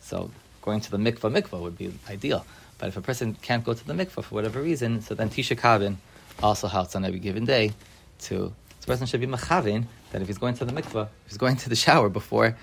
So 0.00 0.30
going 0.60 0.80
to 0.80 0.90
the 0.90 0.98
mikvah 0.98 1.32
mikvah 1.32 1.60
would 1.60 1.78
be 1.78 1.92
ideal. 2.10 2.44
But 2.78 2.88
if 2.88 2.96
a 2.96 3.00
person 3.00 3.36
can't 3.40 3.64
go 3.64 3.74
to 3.74 3.86
the 3.86 3.94
mikvah 3.94 4.24
for 4.24 4.34
whatever 4.34 4.60
reason, 4.60 5.00
so 5.02 5.14
then 5.14 5.30
tisha 5.30 5.56
kabin 5.56 5.96
also 6.42 6.68
helps 6.68 6.94
on 6.94 7.04
every 7.04 7.20
given 7.20 7.44
day 7.44 7.72
to. 8.20 8.52
This 8.76 8.86
person 8.86 9.06
should 9.06 9.20
be 9.20 9.28
machavin 9.28 9.86
that 10.10 10.20
if 10.20 10.26
he's 10.26 10.38
going 10.38 10.54
to 10.54 10.64
the 10.64 10.72
mikvah, 10.72 11.04
if 11.04 11.28
he's 11.28 11.38
going 11.38 11.54
to 11.56 11.68
the 11.68 11.76
shower 11.76 12.08
before 12.08 12.56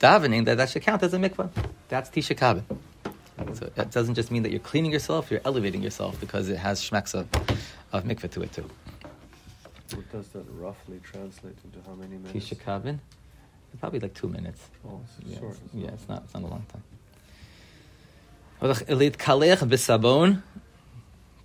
davening, 0.00 0.44
that 0.46 0.56
that 0.56 0.68
should 0.68 0.82
count 0.82 1.02
as 1.04 1.14
a 1.14 1.18
mikvah. 1.18 1.48
That's 1.88 2.10
tisha 2.10 2.36
kabin. 2.36 2.64
So 3.56 3.70
that 3.74 3.90
doesn't 3.90 4.16
just 4.16 4.30
mean 4.30 4.42
that 4.42 4.50
you're 4.50 4.60
cleaning 4.60 4.92
yourself; 4.92 5.30
you're 5.30 5.40
elevating 5.44 5.82
yourself 5.82 6.20
because 6.20 6.48
it 6.48 6.58
has 6.58 6.80
shmeks 6.82 7.14
of, 7.14 7.30
mikvah 8.04 8.30
to 8.32 8.42
it 8.42 8.52
too. 8.52 8.68
What 9.94 10.12
does 10.12 10.28
that 10.28 10.44
roughly 10.50 11.00
translate 11.02 11.56
into 11.64 11.78
how 11.86 11.94
many 11.94 12.16
minutes? 12.16 12.48
Tisha 12.48 12.56
kabin, 12.56 12.98
probably 13.80 14.00
like 14.00 14.14
two 14.14 14.28
minutes. 14.28 14.68
Oh, 14.86 15.00
it's 15.04 15.28
Yeah, 15.28 15.38
short. 15.38 15.56
it's, 15.64 15.74
yeah, 15.74 15.88
it's 15.90 16.08
not. 16.08 16.22
It's 16.24 16.34
not 16.34 16.42
a 16.42 16.46
long 16.46 16.64
time. 16.72 16.82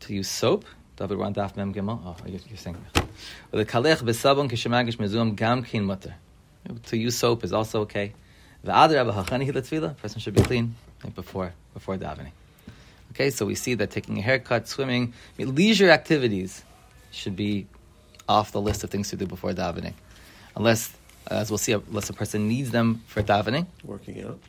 To 0.01 0.13
use 0.13 0.27
soap. 0.27 0.65
David 0.97 1.17
Ran 1.17 1.33
Daf 1.33 1.55
Mem 1.55 1.73
Gimel. 1.73 1.99
Oh, 2.05 2.15
you're, 2.25 2.39
you're 2.47 2.57
saying. 2.57 2.77
Elit 3.53 3.65
kalech 3.65 4.01
b'sabon 4.01 4.49
kishemagish 4.49 4.97
mezum 4.97 5.35
gam 5.35 5.63
kin 5.63 5.85
mutter. 5.85 6.15
To 6.83 6.97
use 6.97 7.15
soap 7.15 7.43
is 7.43 7.53
also 7.53 7.81
okay. 7.81 8.13
Hachani 8.65 9.49
hilatzvila. 9.49 9.97
Person 9.97 10.19
should 10.19 10.33
be 10.33 10.41
clean 10.41 10.75
before 11.15 11.53
before 11.73 11.97
davening. 11.97 12.31
Okay, 13.11 13.29
so 13.29 13.45
we 13.45 13.55
see 13.55 13.75
that 13.75 13.91
taking 13.91 14.17
a 14.17 14.21
haircut, 14.21 14.67
swimming, 14.67 15.13
I 15.39 15.43
mean, 15.43 15.55
leisure 15.55 15.89
activities 15.89 16.63
should 17.11 17.35
be 17.35 17.65
off 18.27 18.51
the 18.51 18.61
list 18.61 18.83
of 18.83 18.89
things 18.89 19.09
to 19.09 19.15
do 19.15 19.25
before 19.25 19.51
davening, 19.53 19.93
unless, 20.55 20.91
as 21.27 21.49
we'll 21.51 21.57
see, 21.57 21.71
unless 21.73 22.09
a 22.09 22.13
person 22.13 22.47
needs 22.47 22.71
them 22.71 23.03
for 23.07 23.21
davening. 23.23 23.65
Working 23.83 24.23
out. 24.23 24.39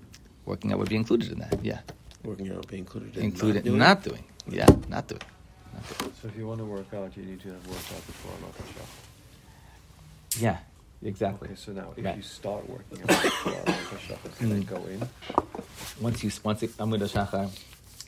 Working 0.44 0.72
out 0.72 0.78
would 0.78 0.88
be 0.88 0.96
included 0.96 1.32
in 1.32 1.38
that. 1.40 1.58
Yeah, 1.64 1.80
Working 2.24 2.50
out 2.50 2.56
would 2.58 2.68
be 2.68 2.78
included 2.78 3.16
in 3.16 3.24
included 3.24 3.64
not 3.64 3.64
doing 3.64 3.78
not 3.78 4.02
doing. 4.02 4.24
Yeah, 4.48 4.66
not 4.88 5.06
doing. 5.08 5.20
Not 5.74 5.98
doing. 5.98 6.12
So 6.22 6.28
if 6.28 6.36
you 6.36 6.46
want 6.46 6.60
to 6.60 6.64
work 6.64 6.92
out, 6.94 7.16
you 7.16 7.24
need 7.24 7.40
to 7.42 7.48
have 7.48 7.66
worked 7.66 7.92
out 7.92 8.06
before 8.06 8.32
Malach 8.42 8.66
Shabbat. 8.72 10.40
Yeah, 10.40 10.58
exactly. 11.02 11.48
Okay, 11.48 11.56
so 11.56 11.72
now 11.72 11.92
if 11.96 12.04
Right. 12.04 12.16
you 12.16 12.22
start 12.22 12.68
working 12.68 13.00
out 13.02 13.08
before 13.08 13.52
Malach 13.52 13.98
Shabbat, 14.08 14.40
and 14.40 14.52
then 14.52 14.62
Mm. 14.64 14.68
go 14.68 14.76
in. 14.86 15.08
Once 16.00 16.22
you 16.22 16.30
once 16.44 16.62
it, 16.62 16.70
I'm 16.78 16.90
with 16.90 17.00
the 17.00 17.06
shachar, 17.06 17.42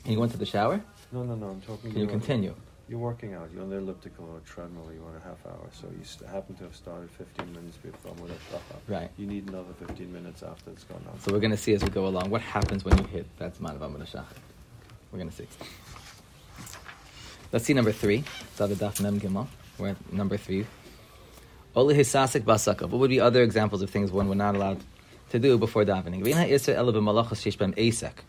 and 0.03 0.07
you 0.11 0.15
go 0.15 0.23
into 0.23 0.37
the 0.37 0.45
shower, 0.45 0.81
No, 1.11 1.23
no, 1.23 1.35
no. 1.35 1.49
I'm 1.49 1.61
talking. 1.61 1.91
can 1.91 1.99
you 1.99 2.05
you're- 2.05 2.11
continue? 2.11 2.55
You're 2.89 2.97
working 2.97 3.35
out. 3.35 3.49
You're 3.53 3.61
on 3.61 3.69
the 3.69 3.77
elliptical 3.77 4.25
or 4.25 4.39
treadmill. 4.39 4.91
You 4.91 5.01
want 5.01 5.15
a 5.15 5.19
half 5.19 5.45
hour. 5.45 5.69
So 5.71 5.87
you 5.95 6.03
st- 6.03 6.27
happen 6.27 6.55
to 6.55 6.63
have 6.63 6.75
started 6.75 7.11
15 7.11 7.53
minutes 7.53 7.77
before 7.77 8.13
Malach 8.13 8.39
Shabbat. 8.51 8.79
Right. 8.87 9.11
You 9.15 9.27
need 9.27 9.47
another 9.47 9.73
15 9.85 10.11
minutes 10.11 10.41
after 10.41 10.71
it's 10.71 10.85
gone 10.85 11.05
on. 11.07 11.19
So 11.19 11.31
we're 11.31 11.39
going 11.39 11.51
to 11.51 11.57
see 11.57 11.73
as 11.73 11.83
we 11.83 11.89
go 11.89 12.07
along 12.07 12.31
what 12.31 12.41
happens 12.41 12.83
when 12.83 12.97
you 12.97 13.03
hit 13.03 13.27
that 13.37 13.55
zman 13.55 13.75
of 13.75 13.81
Amud. 13.81 14.25
We're 15.11 15.19
going 15.19 15.29
to 15.29 15.35
see. 15.35 15.45
Let's 17.51 17.65
see 17.65 17.73
number 17.73 17.91
three. 17.91 18.23
Mem 18.59 19.19
Gimel. 19.19 19.47
We're 19.77 19.89
at 19.89 20.11
number 20.11 20.37
three. 20.37 20.65
Ole 21.75 21.93
hisasik 21.93 22.41
basakav. 22.41 22.89
What 22.89 22.99
would 23.01 23.11
be 23.11 23.19
other 23.19 23.43
examples 23.43 23.83
of 23.83 23.91
things 23.91 24.11
one 24.11 24.27
we're 24.27 24.33
not 24.33 24.55
allowed 24.55 24.79
to 25.29 25.37
do 25.37 25.59
before 25.59 25.85
davening? 25.85 26.23
V'ina 26.23 26.49
isa 26.49 26.75
ela 26.75 26.91
b'malachas 26.91 27.37
sheish 27.37 27.57
b'hem 27.57 27.75
asek. 27.75 28.23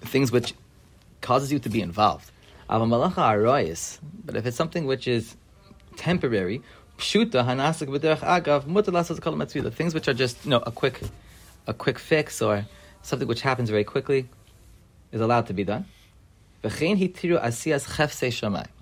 Things 0.00 0.32
which 0.32 0.54
causes 1.20 1.52
you 1.52 1.58
to 1.58 1.68
be 1.68 1.82
involved. 1.82 2.30
But 2.68 4.36
if 4.36 4.46
it's 4.46 4.56
something 4.56 4.84
which 4.86 5.08
is 5.08 5.36
temporary, 5.96 6.62
pshuta 6.98 7.44
hanasik 7.44 7.88
b'derech 7.88 8.18
agav 8.18 8.64
mutalasas 8.64 9.20
kol 9.20 9.34
matzvila. 9.34 9.72
Things 9.72 9.94
which 9.94 10.06
are 10.08 10.14
just 10.14 10.44
you 10.44 10.50
know 10.50 10.62
a 10.66 10.70
quick, 10.70 11.00
a 11.66 11.72
quick 11.72 11.98
fix 11.98 12.42
or 12.42 12.66
something 13.02 13.26
which 13.26 13.40
happens 13.40 13.70
very 13.70 13.84
quickly 13.84 14.28
is 15.12 15.20
allowed 15.20 15.46
to 15.46 15.54
be 15.54 15.64
done. 15.64 15.86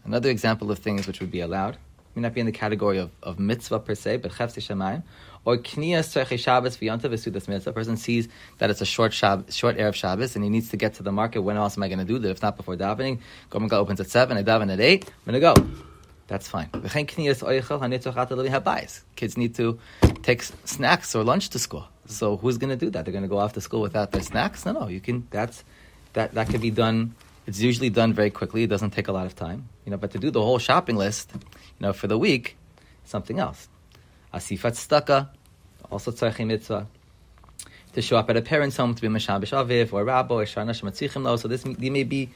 Another 0.05 0.31
example 0.31 0.71
of 0.71 0.79
things 0.79 1.07
which 1.07 1.21
would 1.21 1.31
be 1.31 1.41
allowed. 1.41 1.77
May 2.17 2.23
not 2.23 2.33
be 2.33 2.41
in 2.41 2.47
the 2.47 2.53
category 2.53 2.97
of, 2.97 3.11
of 3.23 3.39
mitzvah 3.39 3.79
per 3.79 3.95
se, 3.95 4.17
but 4.17 4.33
chefsei 4.33 4.63
shamayim. 4.67 5.03
Or 5.45 5.59
kniyas 5.59 6.09
tzarchei 6.09 6.39
Shabbos 6.39 6.79
v'yontav 6.79 7.11
v'sudas 7.13 7.47
mitzvah. 7.47 7.71
A 7.71 7.73
person 7.75 7.99
sees 7.99 8.27
that 8.57 8.71
it's 8.71 8.81
a 8.81 8.87
short 8.87 9.13
shab, 9.13 9.53
short 9.53 9.77
erev 9.77 9.93
Shabbos, 9.93 10.35
and 10.35 10.43
he 10.43 10.49
needs 10.49 10.71
to 10.71 10.79
get 10.79 10.95
to 10.95 11.03
the 11.03 11.13
market. 11.13 11.43
When 11.43 11.59
else 11.59 11.77
am 11.77 11.83
I 11.83 11.89
going 11.89 11.99
to 11.99 12.07
do 12.07 12.19
that? 12.19 12.31
If 12.31 12.41
not 12.41 12.57
before 12.57 12.75
davening, 12.75 13.21
Gomer 13.51 13.73
opens 13.75 14.01
at 14.01 14.09
seven. 14.09 14.39
I 14.39 14.43
daven 14.43 14.73
at 14.73 14.81
eight. 14.81 15.05
I'm 15.27 15.33
going 15.33 15.55
to 15.55 15.63
go. 15.63 15.71
That's 16.27 16.49
fine. 16.49 16.71
Kids 19.17 19.37
need 19.37 19.55
to 19.57 19.79
take 20.23 20.43
snacks 20.43 21.15
or 21.15 21.23
lunch 21.23 21.51
to 21.51 21.59
school. 21.59 21.87
So 22.07 22.39
who's 22.39 22.57
going 22.57 22.71
to 22.71 22.77
do 22.77 22.89
that? 22.91 23.05
They're 23.05 23.13
going 23.13 23.23
to 23.23 23.29
go 23.29 23.39
off 23.39 23.53
to 23.53 23.61
school 23.61 23.83
without 23.83 24.11
their 24.11 24.23
snacks? 24.23 24.65
No, 24.65 24.73
no. 24.73 24.89
You 24.89 25.01
can. 25.01 25.29
That's 25.31 25.63
that. 26.15 26.33
That 26.33 26.49
could 26.49 26.63
be 26.63 26.71
done. 26.71 27.15
It's 27.47 27.61
usually 27.61 27.91
done 27.91 28.13
very 28.13 28.31
quickly. 28.31 28.65
It 28.65 28.67
doesn't 28.69 28.91
take 28.91 29.09
a 29.09 29.13
lot 29.13 29.27
of 29.27 29.37
time. 29.37 29.69
You 29.85 29.91
know, 29.93 29.97
but 29.97 30.11
to 30.13 30.19
do 30.19 30.31
the 30.31 30.43
whole 30.43 30.59
shopping 30.59 30.97
list, 30.97 31.31
you 31.35 31.41
know, 31.81 31.93
for 31.93 32.07
the 32.09 32.19
week, 32.19 32.57
something 33.05 33.39
else. 33.39 33.69
Asifat 34.35 34.75
staka, 34.75 35.29
also 35.91 36.11
tzarchi 36.11 36.47
mitzvah. 36.47 36.87
To 37.93 38.03
show 38.03 38.17
up 38.17 38.29
at 38.29 38.37
a 38.37 38.43
parent's 38.43 38.77
home 38.77 38.95
to 38.95 39.01
be 39.01 39.09
Mashabish 39.09 39.53
Aviv 39.53 39.93
or 39.93 40.05
Rabbo 40.05 40.33
or 40.33 40.45
Shana 40.45 40.71
Shematzichem 40.71 41.23
Lo. 41.23 41.37
So 41.37 41.49
this 41.49 41.63
they 41.63 41.89
may 41.89 42.05
be 42.05 42.31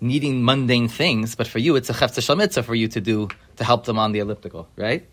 needing 0.00 0.44
mundane 0.44 0.88
things, 0.88 1.34
but 1.34 1.46
for 1.46 1.58
you 1.58 1.76
it's 1.76 1.90
a 1.90 1.92
chefza 1.92 2.22
shal 2.22 2.62
for 2.62 2.74
you 2.74 2.88
to 2.88 3.00
do 3.00 3.28
to 3.56 3.64
help 3.64 3.84
them 3.84 3.98
on 3.98 4.12
the 4.12 4.20
elliptical, 4.20 4.68
right? 4.76 5.06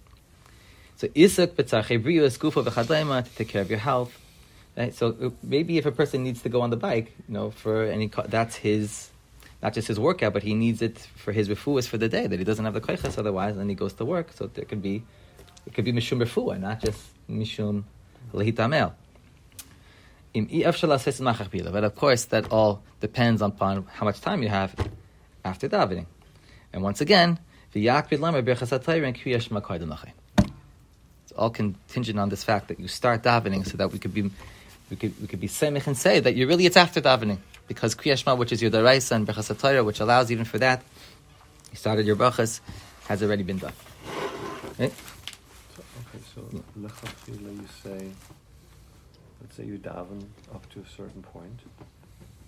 So 0.95 1.07
isak 1.13 1.55
b'tzarchei 1.55 2.01
brius 2.01 2.37
gufa 2.37 2.63
v'chadlema 2.63 3.25
to 3.25 3.35
take 3.35 3.49
care 3.49 3.61
of 3.61 3.69
your 3.69 3.79
health. 3.79 4.17
Right? 4.77 4.93
So 4.93 5.15
uh, 5.21 5.29
maybe 5.41 5.77
if 5.77 5.85
a 5.85 5.91
person 5.91 6.23
needs 6.23 6.41
to 6.43 6.49
go 6.49 6.61
on 6.61 6.69
the 6.69 6.77
bike, 6.77 7.13
you 7.27 7.33
know, 7.33 7.51
for 7.51 7.83
any 7.83 8.11
that's 8.27 8.55
his, 8.55 9.09
not 9.61 9.73
just 9.73 9.87
his 9.87 9.99
workout, 9.99 10.33
but 10.33 10.43
he 10.43 10.53
needs 10.53 10.81
it 10.81 10.97
for 11.15 11.31
his 11.31 11.49
refuahs 11.49 11.87
for 11.87 11.97
the 11.97 12.09
day 12.09 12.27
that 12.27 12.37
he 12.37 12.45
doesn't 12.45 12.65
have 12.65 12.73
the 12.73 12.81
koiches 12.81 13.17
otherwise, 13.17 13.57
and 13.57 13.69
he 13.69 13.75
goes 13.75 13.93
to 13.93 14.05
work. 14.05 14.31
So 14.33 14.47
there 14.47 14.65
could 14.65 14.81
be, 14.81 15.03
it 15.65 15.73
could 15.73 15.85
be 15.85 15.93
mishum 15.93 16.23
refuah, 16.23 16.59
not 16.59 16.81
just 16.81 16.99
mishum 17.29 17.83
lehitamel. 18.33 18.93
But 21.71 21.83
of 21.83 21.95
course, 21.95 22.25
that 22.25 22.51
all 22.51 22.83
depends 22.99 23.41
upon 23.41 23.85
how 23.85 24.05
much 24.05 24.19
time 24.19 24.43
you 24.43 24.49
have 24.49 24.75
after 25.45 25.69
davening. 25.69 26.07
And 26.73 26.83
once 26.83 26.99
again. 27.01 27.39
It's 27.73 27.83
all 31.37 31.49
contingent 31.49 32.19
on 32.19 32.29
this 32.29 32.43
fact 32.43 32.67
that 32.67 32.79
you 32.79 32.87
start 32.87 33.23
davening 33.23 33.65
so 33.65 33.77
that 33.77 33.91
we 33.91 33.99
could 33.99 34.13
be, 34.13 34.31
we 34.89 34.95
could, 34.95 35.21
we 35.21 35.27
could 35.27 35.39
be 35.39 35.47
semich 35.47 35.87
and 35.87 35.97
say 35.97 36.19
that 36.21 36.35
you 36.35 36.47
really 36.47 36.65
it's 36.65 36.77
after 36.77 37.01
davening 37.01 37.39
because 37.67 37.95
kriyashma, 37.95 38.37
which 38.37 38.51
is 38.51 38.61
your 38.61 38.71
daraisa 38.71 39.13
and 39.13 39.27
b'chas 39.27 39.53
atayr, 39.53 39.83
which 39.83 39.99
allows 39.99 40.31
even 40.31 40.45
for 40.45 40.57
that, 40.59 40.83
you 41.71 41.77
started 41.77 42.05
your 42.05 42.15
brachas, 42.15 42.59
has 43.07 43.21
already 43.23 43.43
been 43.43 43.57
done. 43.57 43.73
So, 44.77 44.83
okay, 44.83 44.91
so 46.33 46.41
lechatchila 46.79 47.61
you 47.61 47.67
say, 47.83 48.11
let's 49.41 49.55
say 49.55 49.65
you 49.65 49.77
daven 49.77 50.25
up 50.53 50.69
to 50.71 50.79
a 50.79 50.85
certain 50.85 51.21
point, 51.21 51.61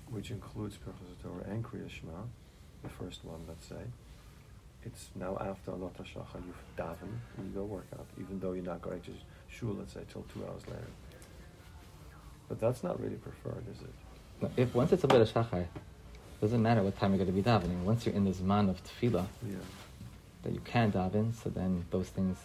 which 0.09 0.31
includes 0.31 0.77
Birchas 0.77 1.21
Torah 1.21 1.43
and 1.49 1.63
Kriya 1.63 1.89
Shema, 1.89 2.11
the 2.83 2.89
first 2.89 3.25
one, 3.25 3.39
let's 3.47 3.67
say. 3.67 3.83
It's 4.83 5.09
now 5.15 5.37
after 5.41 5.71
Alot 5.71 5.93
HaShachar, 5.95 6.45
you 6.45 6.53
daven, 6.77 7.19
and 7.37 7.47
you 7.47 7.51
go 7.53 7.63
work 7.63 7.87
out, 7.93 8.07
even 8.19 8.39
though 8.39 8.53
you're 8.53 8.63
not 8.63 8.81
going 8.81 9.01
to 9.01 9.11
shul, 9.49 9.75
let's 9.77 9.93
say, 9.93 10.01
till 10.11 10.25
two 10.33 10.45
hours 10.47 10.65
later. 10.67 10.91
But 12.47 12.59
that's 12.61 12.83
not 12.83 13.01
really 13.01 13.17
preferred, 13.17 13.65
is 13.69 13.81
it? 13.81 13.93
If 14.55 14.73
once 14.75 14.91
it's 14.91 15.03
a 15.03 15.07
bit 15.07 15.21
of 15.21 15.29
shachar, 15.29 15.65
doesn't 16.41 16.61
matter 16.61 16.83
what 16.83 16.97
time 16.99 17.11
you're 17.15 17.25
going 17.25 17.35
to 17.35 17.41
be 17.41 17.43
davening. 17.43 17.83
Once 17.83 18.05
you're 18.05 18.15
in 18.15 18.25
the 18.25 18.31
zman 18.31 18.69
of 18.69 18.81
tefillah 18.83 19.25
Yeah. 19.47 19.55
that 20.43 20.53
you 20.53 20.59
can 20.63 20.91
daven, 20.91 21.33
so 21.33 21.49
then 21.49 21.85
those 21.89 22.09
things 22.09 22.37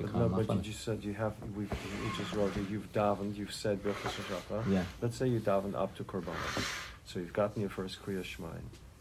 But 0.00 0.14
no, 0.14 0.28
but 0.28 0.56
you 0.56 0.62
just 0.62 0.84
said 0.84 1.02
you 1.02 1.12
have, 1.14 1.34
we've, 1.56 1.70
we 1.70 2.16
just 2.16 2.32
wrote 2.32 2.56
it, 2.56 2.70
you've 2.70 2.90
davened, 2.92 3.36
you've 3.36 3.52
said 3.52 3.82
Birchas 3.82 4.14
HaShachar. 4.16 4.70
Yeah. 4.70 4.84
Let's 5.02 5.16
say 5.16 5.26
you 5.26 5.40
davened 5.40 5.74
up 5.74 5.96
to 5.96 6.04
Korbanos. 6.04 6.64
So 7.04 7.18
you've 7.18 7.32
gotten 7.32 7.60
your 7.60 7.70
first 7.70 8.04
Kriya 8.04 8.22
Shema. 8.24 8.48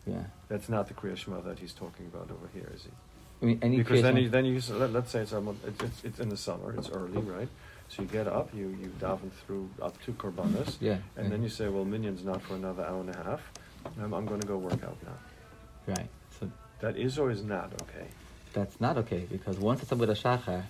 Yeah. 0.08 0.24
That's 0.50 0.70
not 0.70 0.88
the 0.88 0.96
Kriya 0.96 1.16
Shema 1.16 1.42
that 1.42 1.60
he's 1.60 1.74
talking 1.74 2.08
about 2.08 2.32
over 2.32 2.50
here, 2.54 2.72
is 2.74 2.84
he? 2.84 2.90
I 3.42 3.46
mean, 3.46 3.60
any 3.62 3.78
because 3.78 4.02
then 4.02 4.18
you, 4.18 4.30
then 4.30 4.46
you 4.46 4.60
let, 4.72 4.92
let's 4.92 5.12
say 5.12 5.22
it's, 5.22 5.34
it's 5.34 6.04
it's 6.04 6.20
in 6.20 6.30
the 6.30 6.38
summer, 6.38 6.74
it's 6.76 6.90
early, 6.90 7.20
right? 7.20 7.50
So 7.90 8.02
you 8.04 8.08
get 8.10 8.28
up, 8.28 8.54
you 8.54 8.68
you 8.82 8.92
daven 9.00 9.32
through 9.46 9.70
up 9.82 10.00
to 10.04 10.12
Korbanos, 10.14 10.76
Yeah, 10.80 10.98
and 11.16 11.26
yeah. 11.26 11.30
then 11.30 11.44
you 11.44 11.50
say, 11.50 11.68
well, 11.70 11.86
minyan's 11.86 12.24
not 12.24 12.42
for 12.42 12.56
another 12.56 12.84
hour 12.86 13.00
and 13.02 13.10
a 13.16 13.24
half. 13.24 13.42
Um, 13.86 13.94
I'm, 14.04 14.14
I'm 14.14 14.26
going 14.26 14.42
to 14.42 14.48
go 14.48 14.58
work 14.58 14.84
out 14.84 14.98
now. 15.06 15.94
right. 15.96 16.10
So 16.40 16.50
That 16.82 16.98
is 16.98 17.18
or 17.18 17.32
is 17.32 17.44
not 17.44 17.72
okay. 17.84 18.08
that's 18.54 18.80
not 18.82 18.98
okay 18.98 19.26
because 19.32 19.58
once 19.58 19.82
it's 19.82 19.92
a 19.92 19.96
bit 19.96 20.10
of 20.10 20.18
shachar, 20.18 20.64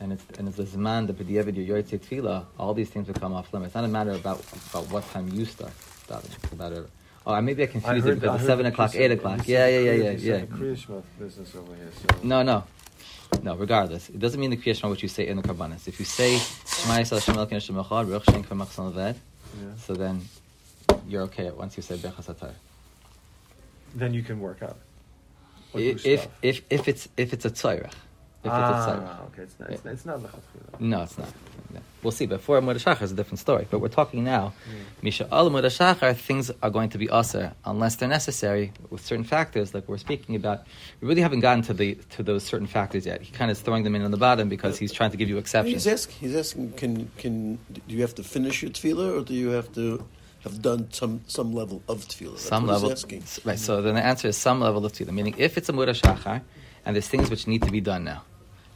and 0.00 0.12
it's 0.12 0.24
and 0.38 0.46
it's 0.48 0.56
the 0.58 0.64
zman 0.64 1.06
the 1.06 1.14
b'diavad 1.14 1.56
your 1.56 1.78
yotzei 1.82 1.98
tefillah, 1.98 2.44
all 2.58 2.74
these 2.74 2.90
things 2.90 3.06
become 3.08 3.32
off 3.32 3.52
limits. 3.52 3.68
It's 3.70 3.74
not 3.74 3.84
a 3.84 3.88
matter 3.88 4.12
about 4.12 4.40
about 4.70 4.84
what 4.92 5.04
time 5.10 5.28
you 5.28 5.44
start 5.46 5.72
davening. 6.08 6.36
It's 6.44 6.52
about 6.52 6.72
it. 6.72 6.86
Oh, 7.26 7.38
maybe 7.40 7.62
I 7.62 7.66
confused 7.66 8.06
it 8.06 8.08
heard- 8.08 8.20
because 8.20 8.30
I 8.30 8.34
it's 8.36 8.46
seven 8.46 8.66
o'clock, 8.66 8.94
eight 8.94 9.10
o'clock. 9.10 9.46
Yeah, 9.48 9.66
yeah, 9.68 9.80
yeah, 9.92 10.10
yeah, 10.10 10.10
yeah. 10.12 11.00
business 11.18 11.54
over 11.54 11.74
here. 11.74 11.90
So 12.00 12.18
No, 12.22 12.42
no, 12.42 12.64
no. 13.42 13.56
Regardless, 13.56 14.08
it 14.08 14.18
doesn't 14.18 14.40
mean 14.40 14.50
the 14.50 14.56
Kriya 14.56 14.76
Shema 14.76 14.90
which 14.90 15.02
you 15.02 15.08
say 15.08 15.26
in 15.26 15.36
the 15.36 15.42
Karbanis. 15.42 15.88
If 15.88 15.98
you 15.98 16.04
say 16.04 16.38
Shema 16.38 16.98
Yisrael 16.98 17.22
Shem 17.22 17.36
Elkeinu 17.36 17.60
Shem 17.60 17.76
Echad 17.76 18.08
Baruch 18.08 18.24
Shem 18.24 18.44
Kvar 18.44 18.66
Machzon 18.66 18.94
Leved, 18.94 19.18
so 19.78 19.94
then 19.94 20.22
you're 21.08 21.22
okay 21.22 21.50
once 21.50 21.76
you 21.76 21.82
say 21.82 21.96
Bechas 21.96 22.34
Atar. 22.34 22.52
Then 23.94 24.14
you 24.14 24.22
can 24.22 24.40
work 24.40 24.62
out. 24.62 24.78
If 25.74 26.06
if, 26.06 26.28
if 26.42 26.62
if 26.70 26.88
it's 26.88 27.08
if 27.16 27.32
it's 27.32 27.44
a 27.44 27.50
tzorach, 27.50 27.92
if 28.48 28.58
it's 28.58 28.86
a 28.86 28.90
tzorach. 28.90 29.06
ah, 29.06 29.24
okay, 29.26 29.42
it's 29.42 29.58
not. 29.60 29.70
It's, 29.70 29.84
it's 29.86 30.06
not 30.06 30.18
lechatchila. 30.20 30.80
No, 30.80 31.02
it's 31.02 31.18
not. 31.18 31.32
No. 31.74 31.80
We'll 32.02 32.12
see. 32.12 32.26
But 32.26 32.40
for 32.40 32.60
Amud 32.60 32.76
Shachar 32.76 33.02
is 33.02 33.12
a 33.12 33.14
different 33.14 33.40
story. 33.40 33.66
But 33.70 33.80
we're 33.80 33.88
talking 33.88 34.24
now. 34.24 34.52
Misha 35.02 35.28
al 35.32 35.50
Amud 35.50 35.64
Shachar, 35.64 36.16
things 36.16 36.50
are 36.62 36.70
going 36.70 36.88
to 36.90 36.98
be 36.98 37.08
aser 37.12 37.52
unless 37.64 37.96
they're 37.96 38.08
necessary 38.08 38.72
with 38.90 39.04
certain 39.04 39.24
factors, 39.24 39.74
like 39.74 39.88
we're 39.88 39.98
speaking 39.98 40.34
about. 40.36 40.66
We 41.00 41.08
really 41.08 41.22
haven't 41.22 41.40
gotten 41.40 41.62
to 41.64 41.74
the 41.74 41.94
to 42.16 42.22
those 42.22 42.42
certain 42.44 42.66
factors 42.66 43.04
yet. 43.06 43.20
He 43.22 43.32
kind 43.32 43.50
of 43.50 43.56
is 43.56 43.62
throwing 43.62 43.84
them 43.84 43.94
in 43.94 44.02
on 44.02 44.10
the 44.10 44.16
bottom 44.16 44.48
because 44.48 44.78
he's 44.78 44.92
trying 44.92 45.10
to 45.10 45.16
give 45.16 45.28
you 45.28 45.38
exceptions. 45.38 45.84
He's 45.84 45.92
asking. 45.92 46.18
He's 46.28 46.36
asking. 46.36 46.72
Can 46.72 47.10
can 47.18 47.56
do 47.72 47.94
you 47.94 48.02
have 48.02 48.14
to 48.16 48.22
finish 48.24 48.62
your 48.62 48.70
tefillah, 48.70 49.20
or 49.20 49.24
do 49.24 49.34
you 49.34 49.48
have 49.50 49.72
to 49.74 50.04
have 50.44 50.62
done 50.62 50.88
some 50.92 51.20
some 51.26 51.52
level 51.52 51.82
of 51.88 52.06
tefillah? 52.06 52.32
That's 52.32 52.42
some 52.44 52.66
what 52.66 52.74
he's 52.74 52.82
level, 52.82 52.92
asking. 52.92 53.24
right? 53.44 53.58
So 53.58 53.82
then 53.82 53.96
the 53.96 54.04
answer 54.04 54.28
is 54.28 54.36
some 54.36 54.60
level 54.60 54.86
of 54.86 54.92
tefillah. 54.92 55.10
Meaning, 55.12 55.34
if 55.36 55.58
it's 55.58 55.68
a 55.68 55.72
mura 55.72 55.92
shachar, 55.92 56.42
and 56.86 56.94
there's 56.94 57.08
things 57.08 57.28
which 57.28 57.46
need 57.48 57.62
to 57.64 57.72
be 57.72 57.80
done 57.80 58.04
now, 58.04 58.22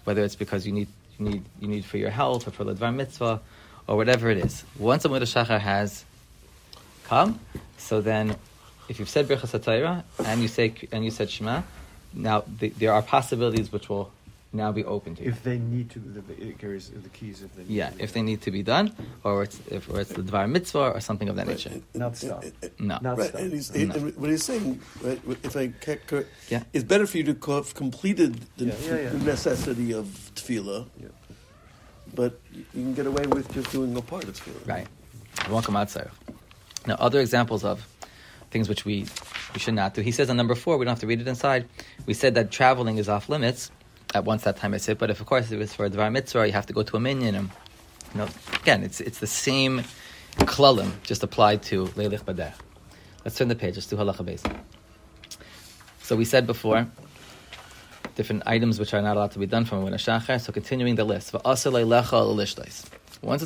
whether 0.05 0.23
it's 0.23 0.37
because 0.37 0.67
you 0.67 0.73
need 0.73 0.89
you 1.19 1.29
need 1.29 1.45
you 1.61 1.69
need 1.69 1.85
for 1.85 1.99
your 1.99 2.11
health 2.11 2.47
or 2.47 2.51
for 2.51 2.65
ledvar 2.65 2.95
mitzvah, 2.95 3.41
or 3.87 3.97
whatever 3.97 4.31
it 4.31 4.39
is. 4.39 4.65
Once 4.79 5.05
a 5.05 5.09
mura 5.09 5.23
shachar 5.23 5.61
has 5.61 6.05
come, 7.05 7.39
so 7.79 8.01
then 8.01 8.37
if 8.89 8.99
you've 8.99 9.09
said 9.09 9.29
birchas 9.29 9.59
hatayra 9.59 10.05
and 10.25 10.43
you 10.43 10.49
say 10.49 10.75
and 10.93 11.05
you 11.05 11.11
said 11.11 11.31
shema, 11.31 11.63
now 12.13 12.45
the, 12.59 12.69
there 12.71 12.93
are 12.93 13.03
possibilities 13.03 13.73
which 13.73 13.89
will 13.89 14.11
now 14.53 14.71
be 14.73 14.85
open 14.85 15.15
to 15.17 15.23
you. 15.23 15.31
If 15.31 15.43
they 15.43 15.59
need 15.59 15.91
to, 15.91 15.99
the, 15.99 16.21
the, 16.21 16.53
carries 16.53 16.91
the 16.91 17.09
keys. 17.09 17.43
If 17.43 17.55
they 17.57 17.63
need 17.63 17.71
yeah, 17.71 17.91
to 17.91 17.97
be 17.97 18.03
if 18.05 18.13
they 18.13 18.23
need 18.23 18.43
to 18.43 18.51
be 18.51 18.63
done, 18.63 18.95
or 19.25 19.45
it's 19.45 19.59
if 19.71 19.89
or 19.89 20.01
it's 20.01 20.13
the 20.13 20.23
dvar 20.23 20.49
mitzvah 20.51 20.93
or 20.93 21.01
something 21.01 21.29
of 21.29 21.37
that 21.37 21.47
Right, 21.47 21.57
nature. 21.57 21.71
and- 21.71 21.83
Not 21.95 22.07
and- 22.09 22.17
stop. 22.17 22.43
and- 22.43 22.53
and- 22.63 22.71
No. 22.81 22.99
Not 23.01 23.19
Right, 23.19 23.29
stop. 23.31 23.41
and, 23.41 23.53
he's, 23.53 23.75
No. 23.75 23.95
what 24.17 24.31
he's 24.31 24.45
saying, 24.45 24.81
right, 25.03 25.21
if 25.43 25.57
I 25.57 25.69
ca- 25.69 25.97
correct, 26.07 26.29
Yeah. 26.51 26.65
it's 26.73 26.85
better 26.85 27.07
for 27.07 27.17
you 27.19 27.25
to 27.25 27.35
co- 27.35 27.57
have 27.57 27.75
completed 27.75 28.41
the, 28.59 28.67
Yeah, 28.67 28.75
yeah, 28.85 28.97
yeah. 29.01 29.09
the 29.11 29.19
necessity 29.19 29.93
of 29.95 30.07
tefillah, 30.35 30.87
Yeah. 31.01 31.09
but 32.15 32.39
you 32.53 32.65
can 32.73 32.95
get 32.95 33.07
away 33.07 33.27
with 33.27 33.51
just 33.55 33.71
doing 33.73 33.97
a 33.97 34.03
part 34.03 34.25
of 34.25 34.35
tefillah. 34.39 34.67
Right. 34.69 34.87
Welcome 35.51 35.77
outside. 35.77 36.11
Now, 36.87 36.97
other 36.99 37.21
examples 37.21 37.65
of 37.65 37.87
things 38.51 38.69
which 38.69 38.85
we, 38.85 39.07
we 39.55 39.61
should 39.61 39.75
not 39.75 39.95
do. 39.95 40.03
He 40.03 40.11
says 40.13 40.29
on 40.29 40.37
number 40.37 40.55
four, 40.55 40.77
we 40.77 40.85
don't 40.85 40.93
have 40.93 41.01
to 41.01 41.07
read 41.07 41.21
it 41.23 41.29
inside. 41.29 41.67
We 42.05 42.13
said 42.13 42.35
that 42.35 42.51
traveling 42.51 42.99
is 42.99 43.09
off 43.09 43.29
limits 43.31 43.71
at 44.15 44.25
once 44.25 44.43
that 44.45 44.57
time 44.57 44.75
I 44.75 44.79
said, 44.79 44.99
but 44.99 45.11
if 45.11 45.21
of 45.21 45.27
course 45.27 45.51
it 45.51 45.59
was 45.59 45.73
for 45.75 45.85
a 45.87 45.91
Dvar 45.91 46.11
Mitzvah, 46.13 46.47
you 46.47 46.53
have 46.53 46.67
to 46.67 46.73
go 46.73 46.83
to 46.83 46.97
a 46.97 47.01
minyan. 47.01 47.35
You 47.35 47.51
know, 48.15 48.29
again, 48.55 48.83
it's 48.83 49.01
it's 49.01 49.19
the 49.19 49.27
same 49.27 49.83
klalim, 50.37 50.91
just 51.03 51.23
applied 51.23 51.63
to 51.65 51.87
Leilich 51.87 52.23
Badeh. 52.25 52.53
Let's 53.25 53.37
turn 53.37 53.49
the 53.49 53.55
page. 53.55 53.77
Let's 53.77 53.87
do 53.87 53.97
halacha 53.97 54.25
base. 54.25 54.43
So 56.03 56.17
we 56.17 56.25
said 56.25 56.47
before, 56.47 56.87
different 58.17 58.43
items 58.47 58.79
which 58.79 58.93
are 58.93 59.01
not 59.01 59.17
allowed 59.17 59.33
to 59.33 59.39
be 59.39 59.47
done 59.47 59.65
from 59.65 59.85
Amud 59.85 59.95
Shachar. 59.95 60.41
So 60.41 60.53
continuing 60.53 60.97
the 60.97 61.05
list. 61.05 61.33
Once 61.33 61.65
it's 61.65 61.73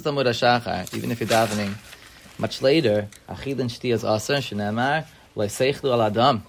Amud 0.07 0.27
Shachar, 0.27 0.95
even 0.97 1.11
if 1.11 1.21
you're 1.21 1.29
davening 1.29 1.75
much 2.39 2.63
later, 2.63 3.09
achid 3.29 3.61
and 3.61 3.71
shti 3.71 3.93
is 3.95 4.05
asar, 4.05 4.39
shenemar, 4.39 5.07
leiseichlu 5.37 5.93
al 5.93 6.03
adam. 6.03 6.43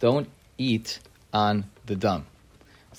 Don't 0.00 0.28
eat 0.58 0.98
on 1.32 1.64
the 1.86 1.96
dam. 1.96 2.26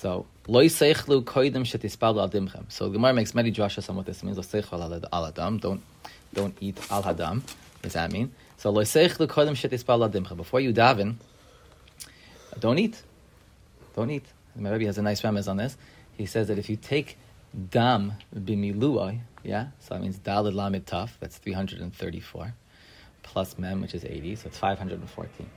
So, 0.06 0.28
loy 0.48 0.68
seichlu 0.68 1.24
koidim 1.24 1.64
shetispalu 1.66 2.22
al 2.22 2.30
dimchem. 2.30 2.72
So, 2.72 2.92
Gemara 2.92 3.12
makes 3.12 3.34
many 3.34 3.52
drashas 3.52 3.90
on 3.90 3.96
what 3.96 4.06
this 4.06 4.22
means. 4.22 4.38
Lo 4.38 4.44
seichlu 4.44 4.74
al 4.74 5.04
al 5.12 5.26
adam. 5.26 5.58
Don't, 5.58 5.82
don't 6.32 6.56
eat 6.62 6.78
al 6.92 7.02
hadam. 7.02 7.42
What 7.42 7.82
does 7.82 7.94
that 7.94 8.12
mean? 8.12 8.32
So 8.58 8.72
loiseichlu 8.72 9.26
kodem 9.28 9.56
shetispal 9.56 10.08
adimcha. 10.08 10.38
Before 10.38 10.60
you 10.60 10.74
daven, 10.74 11.16
don't 12.60 12.78
eat. 12.78 13.02
Don't 13.96 14.12
eat. 14.12 14.26
My 14.56 14.70
Rebbe 14.70 14.86
has 14.86 15.00
a 15.00 15.02
nice 15.02 15.24
remez 15.24 15.50
on 15.50 15.58
this. 15.58 15.76
He 16.16 16.28
says 16.28 16.50
that 16.50 16.60
if 16.60 16.70
you 16.70 16.76
take 16.76 17.18
dam 17.72 18.14
bimiluai, 18.32 19.22
yeah, 19.44 19.70
so 19.80 19.96
that 19.96 20.04
means 20.04 20.20
dalid 20.20 20.54
lamid 20.54 20.86
that's 21.20 21.40
334, 21.40 22.54
plus 23.24 23.58
mem, 23.58 23.82
which 23.82 23.96
is 23.96 24.06
80, 24.06 24.36
so 24.36 24.48
it's 24.50 24.60
514. 24.60 25.50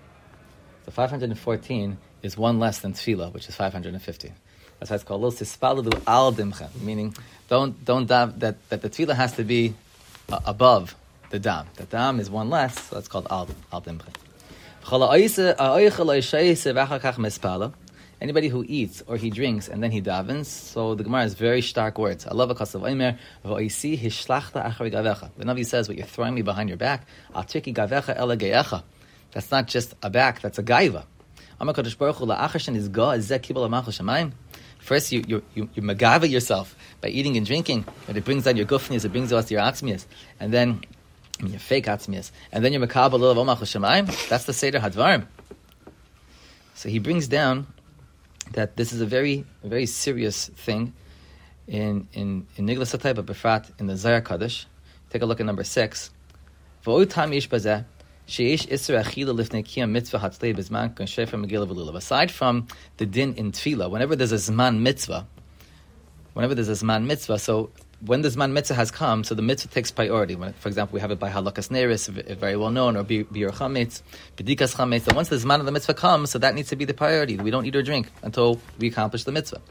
So 0.87 0.91
514 0.91 1.99
is 2.23 2.37
one 2.37 2.59
less 2.59 2.81
than 2.81 2.93
tefillah, 2.93 3.33
which 3.33 3.49
is 3.49 3.55
550. 3.55 4.33
That's 4.79 4.91
why 4.91 4.95
it's 4.95 5.05
called 5.05 5.23
sispalalu 5.35 6.03
al 6.07 6.33
dimcha, 6.33 6.69
meaning 6.81 7.15
don't 7.49 7.85
don't 7.85 8.07
dav, 8.07 8.39
that 8.41 8.57
that 8.69 8.83
the 8.83 8.91
tefillah 8.91 9.17
has 9.17 9.33
to 9.33 9.45
be 9.45 9.75
uh, 10.31 10.41
above 10.45 10.95
the 11.31 11.39
dam. 11.39 11.67
The 11.77 11.85
dam 11.85 12.21
is 12.21 12.31
one 12.31 12.49
less, 12.51 12.89
so 12.89 12.95
that's 12.97 13.09
called 13.09 13.27
al 13.31 13.49
al 13.73 13.83
dimcha. 13.83 14.13
Anybody 18.21 18.49
who 18.49 18.65
eats 18.67 19.03
or 19.07 19.17
he 19.17 19.31
drinks 19.31 19.69
and 19.69 19.83
then 19.83 19.91
he 19.91 20.01
davens, 20.01 20.47
so 20.47 20.95
the 20.95 21.05
Gemara 21.05 21.23
has 21.23 21.35
very 21.35 21.61
stark 21.61 21.99
words. 21.99 22.27
I 22.27 22.33
love 22.35 22.51
a 22.51 22.55
kasav 22.55 22.81
oimer, 22.81 23.19
v'oisi 23.45 23.99
hishlachta 23.99 24.65
achari 24.65 24.91
gavecha. 24.91 25.31
The 25.37 25.45
Navi 25.45 25.67
says, 25.67 25.89
what 25.89 25.99
you're 25.99 26.07
throwing 26.07 26.35
me 26.35 26.43
behind 26.43 26.69
your 26.71 26.79
back, 26.79 27.07
al 27.35 27.45
tiki 27.45 27.75
gavecha 27.75 28.17
geecha. 28.17 28.83
That's 29.33 29.51
not 29.51 29.67
just 29.67 29.95
a 30.03 30.09
back, 30.09 30.41
that's 30.41 30.59
a 30.59 30.63
gaiva. 30.63 31.05
First, 34.81 35.13
you, 35.13 35.25
you, 35.27 35.43
you, 35.55 35.69
you 35.75 35.83
magava 35.83 36.31
yourself 36.31 36.77
by 37.01 37.09
eating 37.09 37.37
and 37.37 37.45
drinking, 37.45 37.85
but 38.07 38.17
it 38.17 38.25
brings 38.25 38.47
out 38.47 38.57
your 38.57 38.67
gufnias, 38.67 39.05
it 39.05 39.09
brings 39.11 39.33
out 39.33 39.51
your 39.51 39.61
atzmias. 39.61 40.07
And 40.41 40.53
then, 40.53 40.83
your 41.41 41.59
fake 41.59 41.87
atzmias. 41.87 42.31
And 42.53 42.65
then 42.65 42.73
you're 42.73 42.87
makabal 42.87 43.23
of 43.31 43.37
omach. 43.37 44.29
That's 44.29 44.45
the 44.45 44.53
Seder 44.53 44.79
Hadvarim. 44.81 45.27
So 46.75 46.89
he 46.89 46.99
brings 46.99 47.29
down 47.29 47.67
that 48.53 48.77
this 48.77 48.93
is 48.93 49.01
a 49.01 49.07
very, 49.07 49.45
very 49.63 49.87
serious 49.87 50.49
thing 50.49 50.95
in 51.67 52.09
in 52.13 52.47
in 52.57 52.67
Niglas 52.67 52.97
Satay, 52.97 53.15
but 53.15 53.27
Befrat 53.27 53.71
in 53.79 53.87
the 53.87 53.95
Zayar 53.95 54.25
Kaddish. 54.25 54.67
Take 55.11 55.23
a 55.23 55.27
look 55.27 55.41
at 55.41 55.47
number 55.47 55.65
six. 55.65 56.11
Aside 58.29 58.61
from 62.31 62.69
the 62.99 63.07
din 63.07 63.35
in 63.35 63.53
tefillah, 63.53 63.91
whenever 63.91 64.15
there's 64.17 64.33
a 64.33 64.35
zman 64.35 64.81
mitzvah, 64.81 65.27
whenever 66.35 66.55
there's 66.55 66.69
a 66.69 66.73
zman 66.73 67.07
mitzvah, 67.07 67.39
so 67.39 67.71
when 68.05 68.21
the 68.21 68.29
zman 68.29 68.53
mitzvah 68.53 68.75
has 68.75 68.91
come, 68.91 69.25
so 69.25 69.35
the 69.35 69.41
mitzvah 69.41 69.71
takes 69.71 69.91
priority. 69.91 70.37
When, 70.37 70.53
for 70.53 70.69
example, 70.69 70.93
we 70.95 71.01
have 71.01 71.11
it 71.11 71.19
by 71.19 71.31
halakas 71.31 71.71
neris, 71.71 72.11
very 72.37 72.55
well 72.55 72.71
known, 72.71 72.99
or 72.99 73.05
biur 73.05 73.51
chametz, 73.51 74.03
bedikas 74.37 74.77
chametz. 74.77 75.05
So 75.11 75.15
once 75.17 75.29
the 75.29 75.37
zman 75.37 75.61
of 75.61 75.65
the 75.65 75.73
mitzvah 75.73 75.95
comes, 75.95 76.31
so 76.31 76.39
that 76.39 76.55
needs 76.55 76.69
to 76.69 76.77
be 76.77 76.85
the 76.85 76.93
priority. 76.93 77.39
We 77.39 77.51
don't 77.51 77.65
eat 77.65 77.77
or 77.77 77.83
drink 77.83 78.11
until 78.23 78.61
we 78.79 78.89
accomplish 78.89 79.25
the 79.25 79.33
mitzvah, 79.33 79.63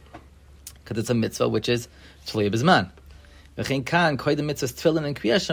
because 0.84 0.98
it's 0.98 1.12
a 1.12 1.14
mitzvah 1.14 1.48
which 1.48 1.70
is 1.70 1.88
tzlei 2.26 2.50
bezman. 3.58 5.48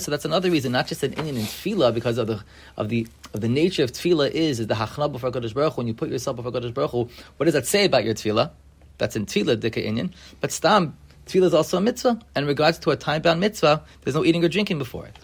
So 0.00 0.10
that's 0.10 0.24
another 0.24 0.50
reason, 0.50 0.72
not 0.72 0.86
just 0.86 1.02
an 1.02 1.12
Indian 1.12 1.36
in 1.36 1.44
tefillah, 1.44 1.92
because 1.94 2.18
of 2.18 2.26
the 2.26 2.42
of 2.76 2.88
the 2.88 3.06
of 3.34 3.40
the 3.40 3.48
nature 3.48 3.84
of 3.84 3.92
tefillah 3.92 4.30
is 4.30 4.58
is 4.60 4.66
the 4.66 4.74
hachna 4.74 5.10
before 5.10 5.30
Kadosh 5.30 5.54
Baruch 5.54 5.74
Hu. 5.74 5.80
When 5.80 5.86
you 5.86 5.94
put 5.94 6.08
yourself 6.08 6.36
before 6.36 6.52
Kadosh 6.52 6.72
Baruch 6.72 6.90
Hu, 6.90 7.08
what 7.36 7.44
does 7.44 7.54
that 7.54 7.66
say 7.66 7.84
about 7.84 8.04
your 8.04 8.14
tefillah? 8.14 8.50
That's 8.96 9.16
in 9.16 9.26
tefillah 9.26 9.56
dika 9.56 9.84
Indian, 9.84 10.14
but 10.40 10.50
stam 10.50 10.96
Tefillah 11.26 11.44
is 11.44 11.54
also 11.54 11.76
a 11.76 11.80
mitzvah, 11.80 12.18
and 12.34 12.44
in 12.44 12.46
regards 12.46 12.78
to 12.78 12.90
a 12.90 12.96
time-bound 12.96 13.38
mitzvah, 13.38 13.84
there's 14.00 14.14
no 14.14 14.24
eating 14.24 14.42
or 14.44 14.48
drinking 14.48 14.78
before 14.78 15.06
it. 15.06 15.14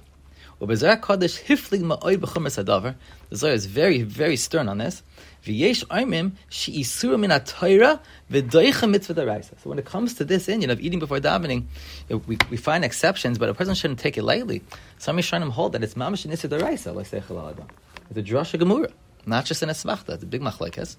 The 0.67 0.77
Zohar 3.37 3.55
is 3.55 3.67
very, 3.67 4.03
very 4.03 4.37
stern 4.37 4.69
on 4.69 4.79
this. 4.79 5.03
So 5.45 5.53
when 5.53 5.71
it 9.79 9.85
comes 9.85 10.15
to 10.15 10.25
this 10.25 10.49
Indian 10.49 10.71
of 10.71 10.81
eating 10.81 10.99
before 10.99 11.19
davening, 11.19 11.65
we, 12.09 12.39
we 12.51 12.57
find 12.57 12.85
exceptions, 12.85 13.39
but 13.39 13.49
a 13.49 13.55
person 13.55 13.75
shouldn't 13.75 14.01
take 14.01 14.17
it 14.17 14.23
lightly. 14.23 14.63
Some 14.99 15.19
Yisraelim 15.19 15.51
hold 15.51 15.73
that 15.73 15.83
it's 15.83 15.95
mamash 15.95 16.27
nisir 16.27 16.49
deraisa, 16.49 16.95
like 16.95 17.13
It's 18.11 18.19
a 18.19 18.23
drasha 18.23 18.59
gemura, 18.59 18.91
not 19.27 19.45
just 19.45 19.63
an 19.63 19.69
esmachta. 19.69 20.15
It's 20.15 20.23
a 20.23 20.27
big 20.27 20.41
machlekes 20.41 20.97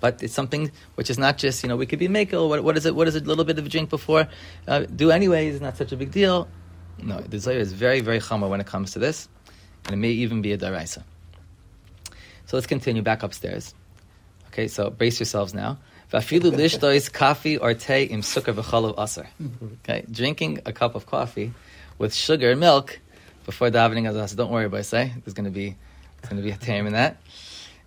but 0.00 0.22
it's 0.22 0.34
something 0.34 0.70
which 0.96 1.08
is 1.08 1.16
not 1.16 1.38
just 1.38 1.62
you 1.62 1.68
know 1.68 1.76
we 1.76 1.86
could 1.86 2.00
be 2.00 2.08
makel. 2.08 2.48
What, 2.48 2.64
what 2.64 2.76
is 2.76 2.84
it? 2.84 2.94
What 2.94 3.08
is 3.08 3.14
it? 3.14 3.24
A 3.24 3.26
little 3.26 3.44
bit 3.44 3.58
of 3.58 3.64
a 3.64 3.68
drink 3.68 3.88
before 3.88 4.26
uh, 4.66 4.80
do 4.80 5.12
anyways. 5.12 5.60
Not 5.60 5.76
such 5.76 5.92
a 5.92 5.96
big 5.96 6.10
deal. 6.10 6.48
No, 6.98 7.20
the 7.20 7.38
Zohar 7.38 7.58
is 7.58 7.72
very 7.72 8.00
very 8.00 8.20
chamor 8.20 8.48
when 8.48 8.60
it 8.60 8.66
comes 8.66 8.92
to 8.92 8.98
this, 8.98 9.28
and 9.86 9.94
it 9.94 9.98
may 9.98 10.10
even 10.10 10.42
be 10.42 10.52
a 10.52 10.58
daraisa. 10.58 11.02
So 12.46 12.56
let's 12.56 12.66
continue 12.66 13.02
back 13.02 13.22
upstairs. 13.22 13.74
Okay, 14.48 14.68
so 14.68 14.90
brace 14.90 15.18
yourselves 15.18 15.54
now. 15.54 15.78
Vafilu 16.12 16.52
lishtois 16.60 17.10
coffee 17.10 17.56
or 17.56 17.72
tea 17.72 18.02
im 18.04 18.20
sukkar 18.20 18.54
v'cholav 18.54 19.02
aser. 19.02 19.26
Okay, 19.80 20.04
drinking 20.10 20.60
a 20.66 20.72
cup 20.72 20.94
of 20.94 21.06
coffee 21.06 21.52
with 21.96 22.14
sugar 22.14 22.50
and 22.50 22.60
milk 22.60 23.00
before 23.46 23.70
davening 23.70 24.06
as 24.06 24.34
Don't 24.34 24.50
worry, 24.50 24.68
I 24.70 24.82
say 24.82 25.02
eh? 25.02 25.08
there's 25.24 25.34
going 25.34 25.46
to 25.46 25.50
be 25.50 25.76
there's 26.20 26.28
going 26.30 26.36
to 26.36 26.42
be 26.42 26.50
a 26.50 26.56
time 26.56 26.86
in 26.86 26.92
that. 26.92 27.16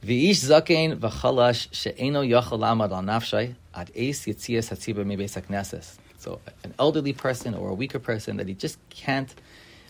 V'ish 0.04 0.44
zakein 0.50 0.98
v'chalash 0.98 1.68
she'eno 1.72 2.24
yachal 2.24 2.60
lamad 2.60 2.92
al 2.92 3.04
nafshay 3.04 3.54
ad 3.74 3.92
eis 3.96 4.26
yitzias 4.26 4.70
hatzibur 4.72 5.06
mebeis 5.06 5.40
hakneses. 5.40 5.98
So 6.26 6.42
an 6.64 6.74
elderly 6.80 7.14
person 7.14 7.54
or 7.54 7.70
a 7.70 7.74
weaker 7.76 8.00
person 8.00 8.38
that 8.38 8.48
he 8.48 8.56
just 8.56 8.80
can't 8.90 9.32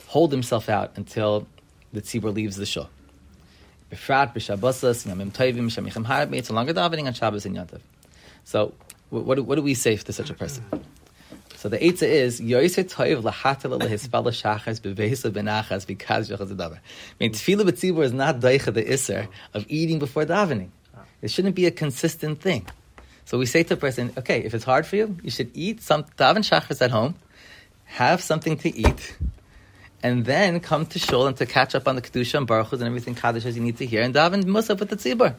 hold 0.07 0.33
himself 0.33 0.67
out 0.67 0.91
until 0.97 1.47
the 1.93 2.01
tzibur 2.01 2.33
leaves 2.33 2.57
the 2.57 2.65
shul. 2.65 2.89
It's 3.89 4.09
a 4.09 4.13
longer 4.13 4.33
davening 6.73 7.05
on 7.05 7.13
Shabbos 7.13 7.45
and 7.45 7.55
Yantav. 7.55 7.79
So 8.43 8.73
what, 9.11 9.39
what 9.45 9.55
do 9.55 9.61
we 9.61 9.73
say 9.75 9.95
to 9.95 10.11
such 10.11 10.29
a 10.29 10.33
person? 10.33 10.65
So 11.55 11.69
the 11.69 11.77
Eitzah 11.77 12.03
is 12.03 12.41
Yoise 12.41 12.83
Toiv 12.83 13.21
Lahatel 13.23 13.79
Lehispala 13.79 14.33
Shachas 14.33 14.81
Benachas 14.81 15.87
because 15.87 16.29
Shachas 16.29 16.53
Davar. 16.53 16.79
I 16.79 16.79
mean, 17.17 17.31
Tefillah 17.31 17.63
B'tzibur 17.69 18.03
is 18.03 18.11
not 18.11 18.41
Daicha 18.41 18.73
the 18.73 18.83
Isser 18.83 19.29
of 19.53 19.65
eating 19.69 19.99
before 19.99 20.25
davening. 20.25 20.71
It 21.21 21.31
shouldn't 21.31 21.55
be 21.55 21.65
a 21.65 21.71
consistent 21.71 22.41
thing. 22.41 22.67
So 23.25 23.37
we 23.37 23.45
say 23.47 23.63
to 23.63 23.73
a 23.73 23.77
person, 23.77 24.13
okay, 24.17 24.43
if 24.43 24.53
it's 24.53 24.63
hard 24.63 24.85
for 24.85 24.95
you, 24.95 25.17
you 25.23 25.31
should 25.31 25.51
eat 25.53 25.81
some 25.81 26.03
daven 26.17 26.43
shachas 26.49 26.81
at 26.81 26.91
home, 26.91 27.15
have 27.85 28.21
something 28.21 28.57
to 28.59 28.75
eat, 28.75 29.17
and 30.03 30.25
then 30.25 30.59
come 30.59 30.85
to 30.87 30.99
shul 30.99 31.25
and 31.25 31.35
to 31.37 31.45
catch 31.45 31.73
up 31.73 31.87
on 31.87 31.95
the 31.95 32.01
kedusha 32.01 32.35
and 32.37 32.47
baruchas 32.47 32.73
and 32.73 32.83
everything 32.83 33.15
kaddish 33.15 33.45
as 33.45 33.57
you 33.57 33.63
need 33.63 33.77
to 33.77 33.85
hear, 33.85 34.03
and 34.03 34.13
daven 34.13 34.43
musaf 34.43 34.79
with 34.79 34.89
the 34.89 34.95
tzibur. 34.95 35.33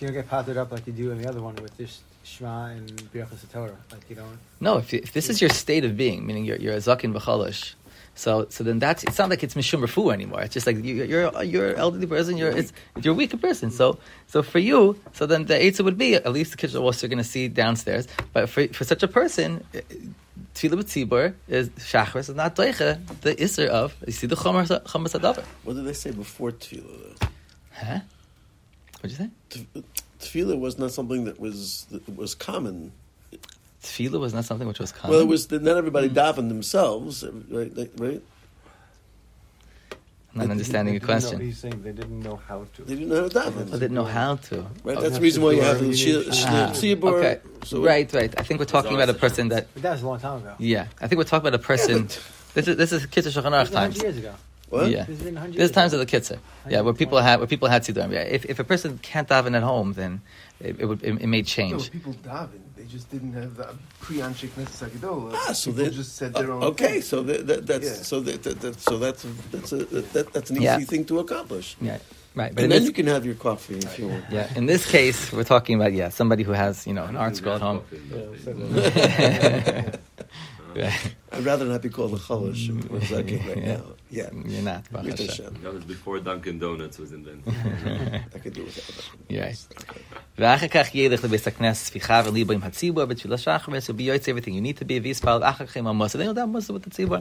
You 0.00 0.08
don't 0.08 0.14
get 0.14 0.28
potted 0.28 0.56
up 0.56 0.72
like 0.72 0.86
you 0.86 0.92
do 0.92 1.10
in 1.10 1.22
the 1.22 1.28
other 1.28 1.40
one 1.40 1.56
with 1.56 1.76
this 1.76 2.00
Shema 2.24 2.66
and 2.66 2.88
Birchas 3.12 3.50
Torah. 3.52 3.76
Like 3.90 4.08
you 4.08 4.16
don't. 4.16 4.38
No, 4.60 4.78
if, 4.78 4.92
if 4.92 5.12
this 5.12 5.28
is 5.28 5.40
your 5.40 5.50
state 5.50 5.84
of 5.84 5.96
being, 5.96 6.26
meaning 6.26 6.44
you're, 6.44 6.58
you're 6.58 6.74
a 6.74 6.78
zakin 6.78 7.12
b'chalash, 7.12 7.74
so 8.18 8.46
so 8.50 8.64
then 8.64 8.80
that's 8.80 9.04
it's 9.04 9.16
not 9.16 9.30
like 9.30 9.44
it's 9.44 9.54
mishum 9.54 9.80
refu 9.80 10.12
anymore. 10.12 10.40
It's 10.40 10.52
just 10.52 10.66
like 10.66 10.84
you, 10.84 11.04
you're 11.04 11.42
you're 11.44 11.68
an 11.70 11.76
elderly 11.76 12.08
person. 12.08 12.36
You're 12.36 12.50
it's, 12.50 12.72
you're 13.00 13.14
a 13.14 13.16
weaker 13.16 13.36
person. 13.36 13.70
So 13.70 14.00
so 14.26 14.42
for 14.42 14.58
you, 14.58 14.98
so 15.12 15.24
then 15.24 15.44
the 15.44 15.54
eitzah 15.54 15.84
would 15.84 15.96
be 15.96 16.16
at 16.16 16.32
least 16.32 16.50
the 16.50 16.56
kitchen 16.56 16.82
was 16.82 17.00
you're 17.00 17.08
going 17.08 17.18
to 17.18 17.24
see 17.24 17.46
downstairs. 17.46 18.08
But 18.32 18.48
for 18.48 18.66
for 18.68 18.82
such 18.82 19.04
a 19.04 19.08
person. 19.08 19.64
Tefillah 20.54 20.82
b'tzibur 20.82 21.34
is 21.46 21.68
shachris 21.70 22.28
is 22.28 22.34
not 22.34 22.56
doicha 22.56 22.98
the 23.20 23.40
iser 23.40 23.68
of 23.68 23.94
you 24.04 24.12
see 24.12 24.26
the 24.26 24.34
chomer 24.34 24.66
chomer 24.66 25.08
sadavar. 25.08 25.44
What 25.62 25.76
did 25.76 25.84
they 25.84 25.92
say 25.92 26.10
before 26.10 26.50
tefillah? 26.50 27.22
Huh? 27.72 28.00
What'd 29.00 29.10
you 29.12 29.28
say? 29.54 29.84
tefillah 30.18 30.58
was 30.58 30.76
not 30.76 30.90
something 30.90 31.24
that 31.26 31.38
was 31.38 31.86
that 31.90 32.16
was 32.16 32.34
common. 32.34 32.90
Tefillah 33.82 34.20
was 34.20 34.34
not 34.34 34.44
something 34.44 34.66
which 34.66 34.78
was 34.78 34.92
common. 34.92 35.12
Well, 35.12 35.20
it 35.20 35.28
was 35.28 35.50
not 35.50 35.76
everybody 35.76 36.08
mm. 36.08 36.14
davened 36.14 36.48
themselves, 36.48 37.24
right? 37.50 37.90
Right. 37.96 38.22
I'm 40.34 40.40
not 40.40 40.50
understanding 40.50 40.94
your 40.94 41.00
question. 41.00 41.38
Know, 41.38 41.44
he's 41.44 41.58
saying 41.58 41.82
they 41.82 41.92
didn't 41.92 42.20
know 42.20 42.36
how 42.36 42.66
to. 42.74 42.82
They 42.82 42.94
didn't 42.94 43.08
know 43.08 43.22
how 43.22 43.28
to 43.28 43.50
daven. 43.50 43.70
They 43.70 43.78
didn't 43.78 43.94
know 43.94 44.04
how 44.04 44.36
to. 44.36 44.66
Right. 44.84 44.96
Oh, 44.96 45.00
that's 45.00 45.14
the 45.14 45.20
reason 45.20 45.42
why 45.42 45.52
you 45.52 45.62
have 45.62 45.80
the 45.80 45.90
tzibur. 45.90 47.12
Okay. 47.14 47.40
So 47.64 47.82
right. 47.82 48.12
Right. 48.12 48.34
I 48.38 48.42
think 48.42 48.60
we're 48.60 48.66
talking 48.66 48.94
about 48.94 49.08
a 49.08 49.14
person 49.14 49.48
that. 49.48 49.68
But 49.74 49.82
that 49.84 49.92
was 49.92 50.02
a 50.02 50.06
long 50.06 50.20
time 50.20 50.38
ago. 50.38 50.54
Yeah, 50.58 50.86
I 51.00 51.06
think 51.06 51.18
we're 51.18 51.24
talking 51.24 51.48
about 51.48 51.58
a 51.58 51.64
person. 51.64 52.06
this 52.54 52.68
is 52.68 52.76
this 52.76 52.92
is 52.92 53.06
Kitzur 53.06 53.32
Shulchan 53.32 53.70
times. 53.70 54.02
Years 54.02 54.18
ago. 54.18 54.34
What? 54.70 54.90
Yeah. 54.90 55.06
There's 55.08 55.70
times 55.70 55.94
of 55.94 56.00
the 56.00 56.06
kitzur. 56.06 56.38
Yeah, 56.68 56.82
where 56.82 56.92
people 56.92 57.18
had 57.18 57.38
where 57.38 57.46
people 57.46 57.68
had 57.68 57.82
siddurim. 57.82 58.12
Yeah. 58.12 58.20
If, 58.20 58.44
if 58.44 58.58
a 58.58 58.64
person 58.64 58.98
can't 58.98 59.26
daven 59.26 59.56
at 59.56 59.62
home, 59.62 59.94
then 59.94 60.20
it, 60.60 60.80
it 60.80 60.86
would 60.86 61.02
it, 61.02 61.22
it 61.22 61.26
may 61.26 61.42
change. 61.42 61.84
No, 61.84 61.90
people 61.90 62.14
daven. 62.14 62.60
They 62.76 62.84
just 62.84 63.10
didn't 63.10 63.32
have 63.32 63.56
the 63.56 63.74
pre-anshik 64.00 64.56
necessary 64.56 64.92
Ah, 65.02 65.52
so 65.52 65.72
they 65.72 65.90
just 65.90 66.16
said 66.16 66.34
their 66.34 66.52
own. 66.52 66.62
Okay, 66.62 66.92
thing. 66.92 67.02
so 67.02 67.22
that, 67.22 67.46
that, 67.46 67.66
that's 67.66 67.84
yeah. 67.84 67.92
so 67.94 68.20
that, 68.20 68.42
that, 68.42 68.60
that, 68.60 68.80
so 68.80 68.98
that's 68.98 69.26
that's 69.50 69.72
a, 69.72 69.84
that, 69.84 70.32
that's 70.32 70.50
an 70.50 70.56
easy 70.56 70.64
yeah. 70.64 70.78
thing 70.80 71.04
to 71.06 71.18
accomplish. 71.18 71.76
Yeah. 71.80 71.98
Right, 72.34 72.54
but 72.54 72.64
and 72.64 72.72
then 72.72 72.80
this, 72.82 72.88
you 72.88 72.92
can 72.92 73.06
have 73.06 73.26
your 73.26 73.34
coffee 73.34 73.78
if 73.78 73.98
you 73.98 74.08
want. 74.08 74.24
Yeah, 74.30 74.48
in 74.54 74.66
this 74.66 74.88
case, 74.88 75.32
we're 75.32 75.44
talking 75.44 75.74
about 75.74 75.92
yeah 75.92 76.10
somebody 76.10 76.44
who 76.44 76.52
has 76.52 76.86
you 76.86 76.92
know 76.92 77.04
an 77.04 77.14
ArtScroll 77.16 77.56
at 77.56 77.62
home. 77.62 77.82
Yeah, 80.77 80.91
I'd 81.31 81.45
rather 81.45 81.65
not 81.65 81.81
be 81.87 81.89
called 81.97 82.13
a 82.19 82.21
chalash 82.27 82.63
or 82.93 82.99
zaken 83.11 83.39
right 83.47 83.57
Yeah. 83.57 83.73
now. 83.73 83.83
Yeah. 84.19 84.29
You're 84.51 84.67
not. 84.71 84.83
Baruch 84.91 85.11
With 85.11 85.19
Hashem. 85.19 85.45
Hashem. 85.45 85.63
That 85.63 85.73
was 85.77 85.85
before 85.95 86.17
Dunkin' 86.27 86.57
Donuts 86.63 86.97
was 87.03 87.11
invented. 87.17 87.53
I 88.35 88.39
could 88.43 88.53
do 88.57 88.63
without 88.69 88.87
that. 88.97 89.05
You're 89.29 89.43
right. 89.45 89.61
ואחר 90.37 90.67
כך 90.67 90.95
ילך 90.95 91.23
לבית 91.23 91.47
הכנסת, 91.47 91.85
ספיחה 91.85 92.21
וליבו 92.25 92.53
עם 92.53 92.63
הציבור, 92.63 93.05
בתפילה 93.05 93.37
שחרס, 93.37 93.89
וביועץ 93.89 94.29
everything 94.29 94.51
you 94.51 94.63
need 94.65 94.79
to 94.79 94.85
be, 94.85 94.93
ויספל, 95.03 95.37
ואחר 95.41 95.65
כך 95.65 95.77
עם 95.77 95.87
המוסד, 95.87 96.19
אין 96.19 96.29
אדם 96.29 96.49
מוסד 96.49 96.73
with 96.75 96.87
the 96.87 96.89
ציבור. 96.89 97.17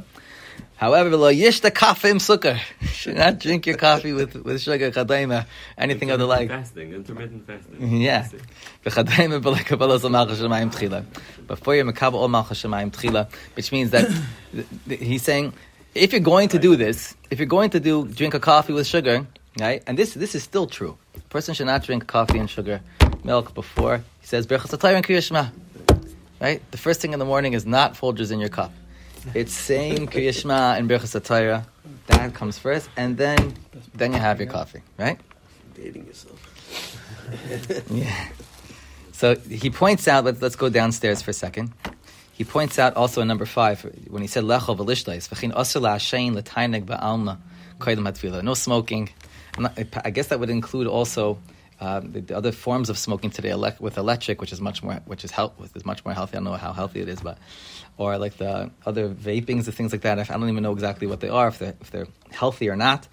However, 0.76 1.16
lo 1.18 1.32
yish 1.32 1.62
the 1.62 1.72
coffee 1.72 2.10
im 2.10 2.20
sukkar. 2.20 2.60
Should 2.82 3.16
not 3.18 3.40
drink 3.40 3.66
your 3.66 3.78
coffee 3.78 4.14
with, 4.14 4.36
with 4.36 4.62
sugar, 4.62 4.92
chadayma, 4.92 5.46
anything 5.78 6.12
of 6.12 6.20
the 6.20 6.26
like. 6.26 6.50
Fasting, 6.50 6.94
intermittent 6.94 7.48
fasting. 7.48 8.02
Yeah. 8.02 8.28
V'chadayim 8.86 9.42
b'la 9.42 9.66
kabbalah 9.66 10.00
zol 10.00 10.12
malchus 10.12 10.40
shemayim 10.40 10.72
tchila. 10.74 11.04
Before 11.48 11.76
you're 11.76 11.86
mekabel 11.86 12.14
all 12.14 12.28
malchus 12.28 12.62
shemayim 12.62 12.92
tchila, 12.92 13.28
which 13.56 13.72
means 13.72 13.92
that 13.92 14.08
th- 14.52 14.68
th- 14.88 15.00
he's 15.00 15.24
saying, 15.24 15.54
if 15.96 16.12
you're 16.12 16.22
going 16.22 16.50
to 16.50 16.60
do 16.60 16.76
this, 16.76 17.16
if 17.32 17.40
you're 17.40 17.48
going 17.48 17.72
to 17.72 17.80
do 17.80 18.08
drink 18.08 18.34
a 18.34 18.40
coffee 18.40 18.74
with 18.74 18.86
sugar, 18.86 19.26
right? 19.60 19.82
And 19.88 19.98
this 19.98 20.14
this 20.14 20.36
is 20.36 20.44
still 20.44 20.68
true. 20.68 20.98
A 21.16 21.20
person 21.22 21.56
should 21.56 21.66
not 21.68 21.84
drink 21.84 22.06
coffee 22.06 22.38
and 22.38 22.50
sugar, 22.50 22.82
milk 23.24 23.54
before 23.54 23.98
he 24.22 24.28
says 24.28 24.46
berachas 24.48 24.74
and 24.96 25.06
Kriya 25.06 25.52
Right? 26.40 26.62
The 26.70 26.78
first 26.78 27.02
thing 27.02 27.14
in 27.14 27.20
the 27.20 27.26
morning 27.26 27.54
is 27.54 27.66
not 27.66 27.96
Folgers 27.96 28.32
in 28.32 28.40
your 28.40 28.50
cup. 28.50 28.72
It's 29.34 29.54
saying 29.54 30.08
Kriya 30.08 30.34
Shema 30.34 30.74
and 30.74 30.90
berachas 30.90 31.20
atayr. 31.20 31.66
That 32.08 32.34
comes 32.34 32.58
first, 32.58 32.90
and 32.96 33.18
then 33.18 33.56
then 33.94 34.14
you 34.14 34.20
have 34.20 34.40
your 34.40 34.50
coffee, 34.50 34.82
right? 34.98 35.20
Dating 35.76 36.06
yourself. 36.06 36.54
Yeah. 37.92 38.30
So 39.12 39.36
he 39.36 39.70
points 39.70 40.08
out, 40.08 40.24
let's, 40.24 40.42
let's 40.42 40.56
go 40.56 40.70
downstairs 40.70 41.22
for 41.22 41.32
a 41.32 41.34
second. 41.34 41.74
He 42.32 42.44
points 42.44 42.80
out 42.80 42.96
also 42.96 43.22
in 43.22 43.28
number 43.28 43.46
five, 43.46 43.82
when 44.10 44.22
he 44.22 44.28
said, 44.28 44.44
Lecho 44.46 44.78
v'lishlais, 44.78 45.28
v'chin 45.28 45.52
osir 45.54 45.82
la'ashein 45.82 46.36
l'taineg 46.36 46.86
ba'alma, 46.86 47.38
koydem 47.80 48.08
hatfila. 48.08 48.44
No 48.44 48.54
smoking. 48.54 49.10
I 49.58 50.12
guess 50.12 50.28
that 50.28 50.40
would 50.40 50.52
include 50.52 50.88
also 50.88 51.40
um, 51.80 52.12
the, 52.12 52.22
the 52.22 52.36
other 52.38 52.52
forms 52.52 52.90
of 52.90 52.98
smoking 52.98 53.30
today 53.30 53.50
elec- 53.50 53.80
with 53.80 53.98
electric, 53.98 54.42
which 54.42 54.52
is 54.52 54.60
much 54.62 54.82
more, 54.84 54.96
which 55.06 55.24
is 55.24 55.32
help, 55.32 55.56
is 55.76 55.86
much 55.86 56.04
more 56.06 56.14
healthy. 56.14 56.34
I 56.34 56.36
don't 56.38 56.46
know 56.46 56.54
how 56.54 56.74
healthy 56.74 57.02
it 57.02 57.10
is, 57.10 57.22
but 57.22 57.38
or 57.98 58.18
like 58.18 58.38
the 58.38 58.72
other 58.86 59.10
vapings 59.10 59.66
and 59.66 59.74
things 59.74 59.92
like 59.92 60.02
that. 60.02 60.20
I 60.20 60.24
don't 60.24 60.50
even 60.50 60.64
know 60.64 60.74
exactly 60.74 61.08
what 61.08 61.20
they 61.20 61.30
are, 61.30 61.48
if 61.50 61.60
they're, 61.60 61.76
if 61.82 61.92
they're 61.92 62.08
healthy 62.32 62.70
or 62.70 62.76
not. 62.76 63.08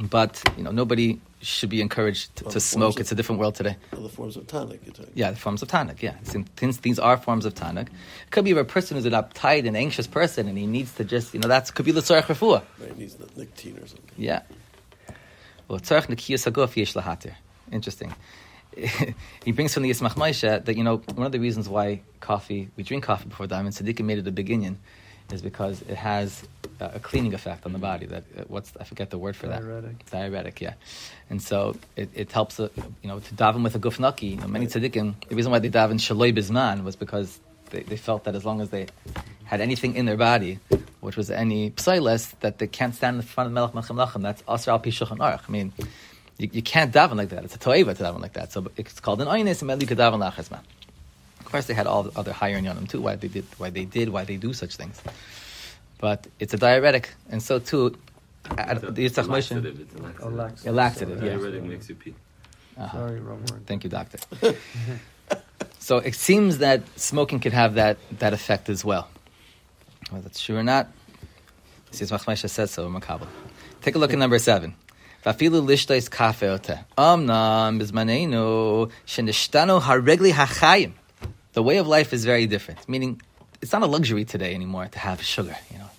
But 0.00 0.42
you 0.56 0.62
know, 0.64 0.70
nobody 0.70 1.20
should 1.42 1.68
be 1.68 1.80
encouraged 1.82 2.34
to, 2.36 2.44
to 2.44 2.60
smoke. 2.60 2.94
of- 2.96 3.00
It's 3.00 3.12
a 3.12 3.14
different 3.14 3.38
world 3.40 3.54
today. 3.54 3.76
Other 3.92 4.08
forms 4.08 4.36
of 4.36 4.46
tonic, 4.46 4.80
you're. 4.84 5.06
Yeah, 5.14 5.30
the 5.30 5.36
forms 5.36 5.60
of 5.62 5.68
tonic. 5.68 6.02
Yeah, 6.02 6.14
since 6.24 6.78
these 6.78 6.98
are 6.98 7.16
forms 7.18 7.44
of 7.44 7.54
tonic, 7.54 7.88
could 8.30 8.44
be 8.44 8.52
a 8.52 8.64
person 8.64 8.96
who's 8.96 9.06
an 9.06 9.12
uptight 9.12 9.66
and 9.66 9.76
anxious 9.76 10.06
person, 10.06 10.48
and 10.48 10.56
he 10.56 10.66
needs 10.66 10.92
to 10.94 11.04
just, 11.04 11.34
you 11.34 11.40
know, 11.40 11.48
that's 11.48 11.70
could 11.70 11.84
be 11.84 11.92
the 11.92 12.00
tzarech 12.00 12.24
refuah. 12.24 12.62
Right, 12.78 12.96
needs 12.98 13.16
nicotine 13.36 13.76
or 13.78 13.86
something. 13.86 14.10
Yeah. 14.16 14.42
Well, 15.68 15.80
tzarech 15.80 16.06
nekiyas 16.06 16.50
haguf 16.50 16.76
yesh 16.76 16.94
lahatir. 16.94 17.34
Interesting. 17.72 18.14
he 19.44 19.52
brings 19.52 19.74
from 19.74 19.82
the 19.82 19.90
Yismach 19.90 20.14
Moshe 20.14 20.64
that 20.64 20.76
you 20.76 20.84
know 20.84 20.98
one 21.14 21.26
of 21.26 21.32
the 21.32 21.40
reasons 21.40 21.68
why 21.68 22.00
coffee 22.20 22.68
we 22.76 22.82
drink 22.84 23.04
coffee 23.04 23.28
before 23.28 23.46
daven 23.46 23.68
Tzaddikim 23.68 24.04
made 24.04 24.18
it 24.18 24.26
a 24.26 24.30
beginning 24.30 24.78
is 25.32 25.42
because 25.42 25.82
it 25.82 25.96
has 25.96 26.42
uh, 26.80 26.90
a 26.94 27.00
cleaning 27.00 27.34
effect 27.34 27.66
on 27.66 27.72
the 27.72 27.78
body. 27.78 28.06
That 28.06 28.24
uh, 28.36 28.42
what's 28.48 28.72
I 28.78 28.84
forget 28.84 29.10
the 29.10 29.18
word 29.18 29.36
for 29.36 29.48
that 29.48 29.62
Diuretic. 29.62 30.10
diuretic, 30.10 30.60
yeah. 30.60 30.74
And 31.28 31.42
so 31.42 31.76
it, 31.96 32.10
it 32.14 32.32
helps, 32.32 32.58
uh, 32.58 32.68
you 33.02 33.08
know, 33.08 33.18
to 33.18 33.34
daven 33.34 33.62
with 33.62 33.74
a 33.74 33.78
gufnaki. 33.78 34.30
You 34.32 34.36
know, 34.36 34.48
many 34.48 34.66
tzaddikim, 34.66 35.28
the 35.28 35.34
reason 35.34 35.52
why 35.52 35.58
they 35.58 35.70
daven 35.70 35.94
shaloi 35.94 36.36
bizman 36.36 36.84
was 36.84 36.96
because 36.96 37.40
they, 37.70 37.82
they 37.82 37.96
felt 37.96 38.24
that 38.24 38.34
as 38.34 38.44
long 38.44 38.60
as 38.60 38.70
they 38.70 38.86
had 39.44 39.60
anything 39.60 39.94
in 39.94 40.06
their 40.06 40.16
body, 40.16 40.58
which 41.00 41.16
was 41.16 41.30
any 41.30 41.70
psilas, 41.72 42.32
that 42.40 42.58
they 42.58 42.66
can't 42.66 42.94
stand 42.94 43.16
in 43.16 43.22
front 43.22 43.46
of 43.48 43.52
melech 43.52 43.72
machem 43.72 43.96
lachem. 43.96 44.22
That's 44.22 44.42
asr 44.42 44.68
al 44.68 44.78
pi 44.78 44.90
shulchan 44.90 45.18
aruch. 45.18 45.42
I 45.48 45.52
mean, 45.52 45.72
you, 46.40 46.48
you 46.52 46.62
can't 46.62 46.92
daven 46.92 47.16
like 47.16 47.28
that. 47.30 47.44
It's 47.44 47.54
a 47.54 47.58
toeva 47.58 47.96
to 47.96 48.02
daven 48.02 48.20
like 48.20 48.32
that. 48.34 48.50
So 48.52 48.70
it's 48.76 48.98
called 49.00 49.20
an 49.20 49.28
oynes 49.28 49.60
and 49.62 49.66
meli 49.68 49.86
daven 49.86 50.18
lachesman. 50.20 50.60
Of 51.40 51.46
course, 51.46 51.66
they 51.66 51.74
had 51.74 51.86
all 51.86 52.04
the 52.04 52.18
other 52.18 52.32
higher 52.32 52.58
inyanim 52.60 52.88
too. 52.88 53.00
Why 53.00 53.16
they 53.16 53.28
did, 53.28 53.44
why 53.58 53.70
they 53.70 53.84
did, 53.84 54.08
why 54.08 54.24
they 54.24 54.36
do 54.36 54.52
such 54.52 54.76
things. 54.76 55.00
But 55.98 56.26
it's 56.38 56.54
a 56.54 56.56
diuretic, 56.56 57.10
and 57.30 57.42
so 57.42 57.58
too. 57.58 57.96
I- 58.50 58.62
I- 58.62 58.72
It's 58.72 58.82
a 58.84 58.90
the 58.90 59.06
Yitzchak 59.06 59.24
Moshe- 59.26 59.50
laxative, 59.52 59.80
it's 59.80 59.94
a 59.94 59.98
A 59.98 60.02
laxative. 60.02 60.32
laxative. 60.34 60.66
A 60.66 60.72
laxative, 60.72 61.22
yes. 61.22 61.32
Diuretic 61.40 61.62
makes 61.64 61.88
you 61.90 61.94
pee. 61.96 62.14
Uh-huh. 62.78 62.96
Sorry, 62.98 63.20
wrong 63.20 63.40
word. 63.50 63.66
Thank 63.66 63.84
you, 63.84 63.90
doctor. 63.90 64.18
so 65.78 65.98
it 65.98 66.14
seems 66.14 66.58
that 66.58 66.80
smoking 66.98 67.38
could 67.40 67.52
have 67.52 67.74
that, 67.74 67.98
that 68.18 68.32
effect 68.32 68.68
as 68.70 68.82
well. 68.84 69.08
Whether 70.10 70.22
that's 70.24 70.40
true 70.42 70.56
or 70.56 70.62
not, 70.62 70.88
this 71.90 72.00
is 72.00 72.10
Machmesha 72.10 72.48
says 72.48 72.70
so 72.70 72.86
in 72.86 72.94
Makabal. 72.94 73.26
Take 73.82 73.94
a 73.94 73.98
look 73.98 74.12
at 74.12 74.18
number 74.18 74.38
seven. 74.38 74.74
The 75.22 75.34
way 81.56 81.76
of 81.76 81.86
life 81.86 82.12
is 82.14 82.24
very 82.24 82.46
different. 82.46 82.88
Meaning, 82.88 83.20
it's 83.60 83.72
not 83.72 83.82
a 83.82 83.86
luxury 83.86 84.24
today 84.24 84.54
anymore 84.54 84.86
to 84.86 84.98
have 84.98 85.22
sugar. 85.22 85.54
You 85.70 85.78
know, 85.78 85.90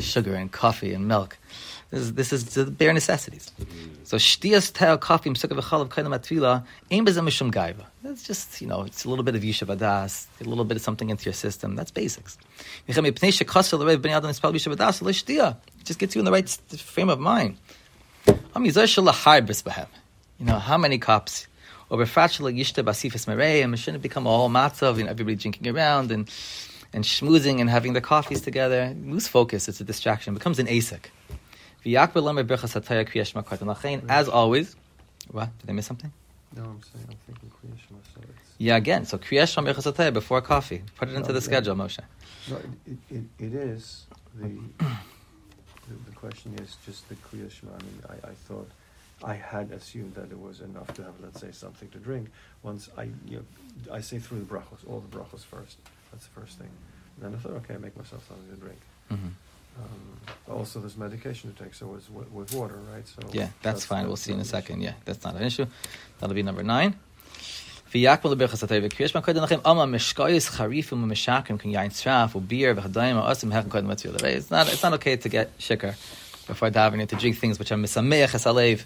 sugar 0.00 0.34
and 0.34 0.52
coffee 0.52 0.92
and 0.92 1.08
milk. 1.08 1.38
This 1.90 2.02
is, 2.02 2.12
this 2.12 2.32
is 2.34 2.44
the 2.54 2.66
bare 2.66 2.92
necessities. 2.92 3.50
So 4.04 4.18
shtias 4.18 4.70
tel 4.74 4.98
coffee 4.98 5.30
sukkah 5.30 5.58
v'chalav 5.58 5.88
kaidam 5.88 6.14
atfila 6.14 6.66
aim 6.90 7.06
bezem 7.06 7.26
mishum 7.26 7.50
gaiva. 7.50 7.86
That's 8.02 8.22
just 8.22 8.60
you 8.60 8.66
know 8.66 8.82
it's 8.82 9.06
a 9.06 9.08
little 9.08 9.24
bit 9.24 9.34
of 9.34 9.40
yishav 9.40 9.74
adas, 9.74 10.26
a 10.42 10.44
little 10.44 10.66
bit 10.66 10.76
of 10.76 10.82
something 10.82 11.08
into 11.08 11.24
your 11.24 11.32
system. 11.32 11.74
That's 11.74 11.90
basics. 11.90 12.36
It 12.86 12.92
just 15.84 15.98
gets 15.98 16.14
you 16.14 16.18
in 16.18 16.26
the 16.26 16.32
right 16.32 16.50
frame 16.76 17.08
of 17.08 17.18
mind. 17.18 17.56
You 20.38 20.46
know 20.46 20.58
how 20.58 20.78
many 20.78 20.98
cups. 20.98 21.46
Or 21.90 21.98
yishta 21.98 22.84
basifas 22.84 23.26
mereim. 23.26 23.72
It 23.72 23.78
shouldn't 23.78 24.02
become 24.02 24.26
a 24.26 24.30
whole 24.30 24.50
matzav. 24.50 24.98
You 24.98 25.04
know 25.04 25.10
everybody 25.10 25.36
drinking 25.36 25.68
around 25.68 26.10
and 26.10 26.30
and 26.92 27.04
schmoozing 27.04 27.60
and 27.60 27.70
having 27.70 27.92
their 27.92 28.02
coffees 28.02 28.40
together. 28.40 28.94
Lose 29.04 29.28
focus. 29.28 29.68
It's 29.68 29.80
a 29.80 29.84
distraction. 29.84 30.34
It 30.34 30.38
becomes 30.38 30.58
an 30.58 30.66
asik. 30.66 31.06
As 34.08 34.28
always, 34.28 34.76
what 35.30 35.58
did 35.58 35.70
I 35.70 35.72
miss 35.72 35.86
something? 35.86 36.12
No, 36.56 36.62
I'm 36.62 36.82
saying 36.82 37.06
I'm 37.08 37.16
thinking 37.26 37.50
Kriya 37.50 37.78
Shema, 37.78 37.98
so 38.14 38.20
Yeah, 38.58 38.76
again. 38.76 39.04
So 39.04 39.18
Kriyash 39.18 39.52
Sham 39.52 39.66
Birchas 39.66 40.12
before 40.14 40.40
coffee. 40.40 40.82
Put 40.96 41.08
it 41.08 41.14
into 41.14 41.32
the 41.32 41.40
schedule, 41.40 41.76
Moshe. 41.76 42.00
no, 42.50 42.56
it, 42.56 42.64
it, 42.86 42.98
it, 43.10 43.24
it 43.38 43.54
is 43.54 44.06
the, 44.34 44.58
the 45.88 46.10
the 46.10 46.16
question 46.16 46.54
is 46.62 46.76
just 46.84 47.08
the 47.08 47.14
Kriya 47.16 47.50
Shema. 47.50 47.72
I 47.72 47.82
mean, 47.82 48.02
I, 48.08 48.28
I 48.28 48.34
thought 48.46 48.68
I 49.24 49.34
had 49.34 49.72
assumed 49.72 50.14
that 50.14 50.30
it 50.30 50.38
was 50.38 50.60
enough 50.60 50.92
to 50.94 51.02
have, 51.02 51.14
let's 51.20 51.40
say, 51.40 51.50
something 51.52 51.88
to 51.90 51.98
drink. 51.98 52.28
Once 52.62 52.88
I 52.96 53.04
you 53.26 53.38
know, 53.38 53.94
I 53.94 54.00
say 54.00 54.18
through 54.18 54.40
the 54.40 54.44
brachos, 54.44 54.86
all 54.88 55.00
the 55.00 55.16
brachos 55.16 55.44
first. 55.44 55.78
That's 56.12 56.26
the 56.26 56.40
first 56.40 56.58
thing. 56.58 56.70
And 57.16 57.24
then 57.24 57.34
I 57.34 57.42
thought, 57.42 57.52
okay, 57.62 57.74
I 57.74 57.78
make 57.78 57.96
myself 57.96 58.26
something 58.28 58.48
to 58.54 58.60
drink. 58.60 58.80
hmm 59.08 59.32
Um, 59.78 60.56
also, 60.56 60.80
there's 60.80 60.96
medication 60.96 61.52
to 61.52 61.62
take, 61.64 61.74
so 61.74 61.94
it's 61.96 62.08
with, 62.10 62.30
with 62.32 62.52
water, 62.54 62.78
right? 62.92 63.06
So 63.06 63.20
Yeah, 63.32 63.48
that's, 63.62 63.84
fine. 63.84 64.06
We'll 64.06 64.16
see 64.16 64.32
in 64.32 64.40
a 64.40 64.44
second. 64.44 64.80
Yeah, 64.82 64.94
that's 65.04 65.22
not 65.24 65.36
an 65.36 65.42
issue. 65.42 65.66
That'll 66.18 66.34
be 66.34 66.42
number 66.42 66.62
nine. 66.62 66.94
V'yakbel 67.92 68.36
Birchas 68.36 68.66
Hatayah 68.66 68.86
v'Kriyash 68.86 69.14
Ma 69.14 69.22
Koden 69.22 69.46
Lachem 69.46 69.62
Ama 69.64 69.86
Mishkoyis 69.86 70.50
Charifim 70.50 71.04
u'Mishakrim 71.04 71.58
Kan 71.58 71.72
Yain 71.72 71.88
Tzraf 71.88 72.32
u'Beer 72.32 72.74
v'Chadayim 72.74 73.22
u'Asim 73.22 73.50
Hechim 73.50 73.68
Koden 73.68 73.86
Matzvil. 73.86 74.22
Right? 74.22 74.34
It's 74.34 74.50
not, 74.50 74.70
it's 74.70 74.82
not 74.82 74.92
okay 74.94 75.16
to 75.16 75.28
get 75.28 75.56
shikar 75.58 75.94
before 76.46 76.70
davening, 76.70 77.08
to 77.08 77.16
drink 77.16 77.38
things 77.38 77.58
which 77.58 77.70
are 77.72 77.76
misameach 77.76 78.28
esalev, 78.28 78.82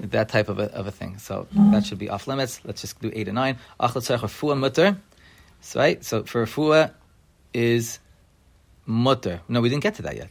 that 0.00 0.28
type 0.28 0.48
of 0.48 0.58
a, 0.58 0.72
of 0.74 0.86
a 0.86 0.90
thing. 0.90 1.18
So 1.18 1.46
that 1.52 1.84
should 1.84 1.98
be 1.98 2.08
off 2.08 2.26
limits. 2.26 2.60
Let's 2.64 2.82
just 2.82 3.00
do 3.00 3.10
eight 3.14 3.28
and 3.28 3.34
nine. 3.34 3.58
Achlat 3.80 4.04
tzarech 4.04 4.20
refuah 4.20 4.56
mutter. 4.56 4.96
So, 5.60 5.80
right? 5.80 6.04
So 6.04 6.24
for 6.24 6.46
refuah 6.46 6.92
is 7.52 7.98
mutter. 8.84 9.40
No, 9.48 9.60
we 9.60 9.68
didn't 9.68 9.82
get 9.82 9.94
to 9.96 10.02
that 10.02 10.16
yet. 10.16 10.30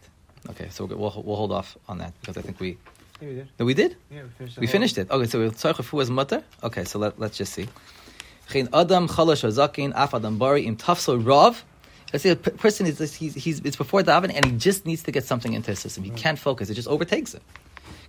Okay, 0.52 0.70
so 0.70 0.86
we'll, 0.86 1.24
we'll 1.26 1.36
hold 1.36 1.52
off 1.52 1.76
on 1.88 1.98
that 1.98 2.14
because 2.22 2.38
I 2.38 2.42
think 2.42 2.60
we. 2.60 2.78
Yeah, 3.20 3.28
we 3.28 3.34
did. 3.34 3.48
No, 3.60 3.66
we 3.66 3.74
did? 3.74 3.96
Yeah, 4.12 4.22
we 4.24 4.30
finished. 4.30 4.58
We 4.60 4.68
finished 4.68 4.98
it. 4.98 5.12
Okay, 5.12 5.26
so 5.28 5.40
tzarech 5.50 5.76
refuah 5.76 6.02
is 6.04 6.10
mutter. 6.12 6.44
Okay, 6.64 6.86
so 6.86 7.00
let, 7.00 7.20
let's 7.20 7.38
just 7.38 7.54
see. 7.54 7.68
Chen 8.50 8.70
adam 8.74 9.08
chalash 9.08 9.44
azakin 9.44 9.92
af 9.96 10.14
adam 10.14 10.38
bari 10.38 10.66
im 10.66 10.78
tafso 10.78 11.18
rav. 11.18 11.64
Let's 12.14 12.24
say 12.24 12.30
a 12.30 12.36
person 12.36 12.86
is 12.86 13.00
he's, 13.16 13.34
he's 13.34 13.60
it's 13.62 13.76
before 13.76 14.04
daven 14.04 14.32
and 14.34 14.46
he 14.46 14.52
just 14.58 14.86
needs 14.86 15.04
to 15.04 15.12
get 15.12 15.26
something 15.26 15.54
into 15.54 15.72
his 15.72 15.80
system. 15.80 16.04
He 16.04 16.12
can't 16.12 16.38
focus. 16.38 16.70
It 16.70 16.76
just 16.76 16.88
overtakes 16.88 17.34
him. 17.34 17.42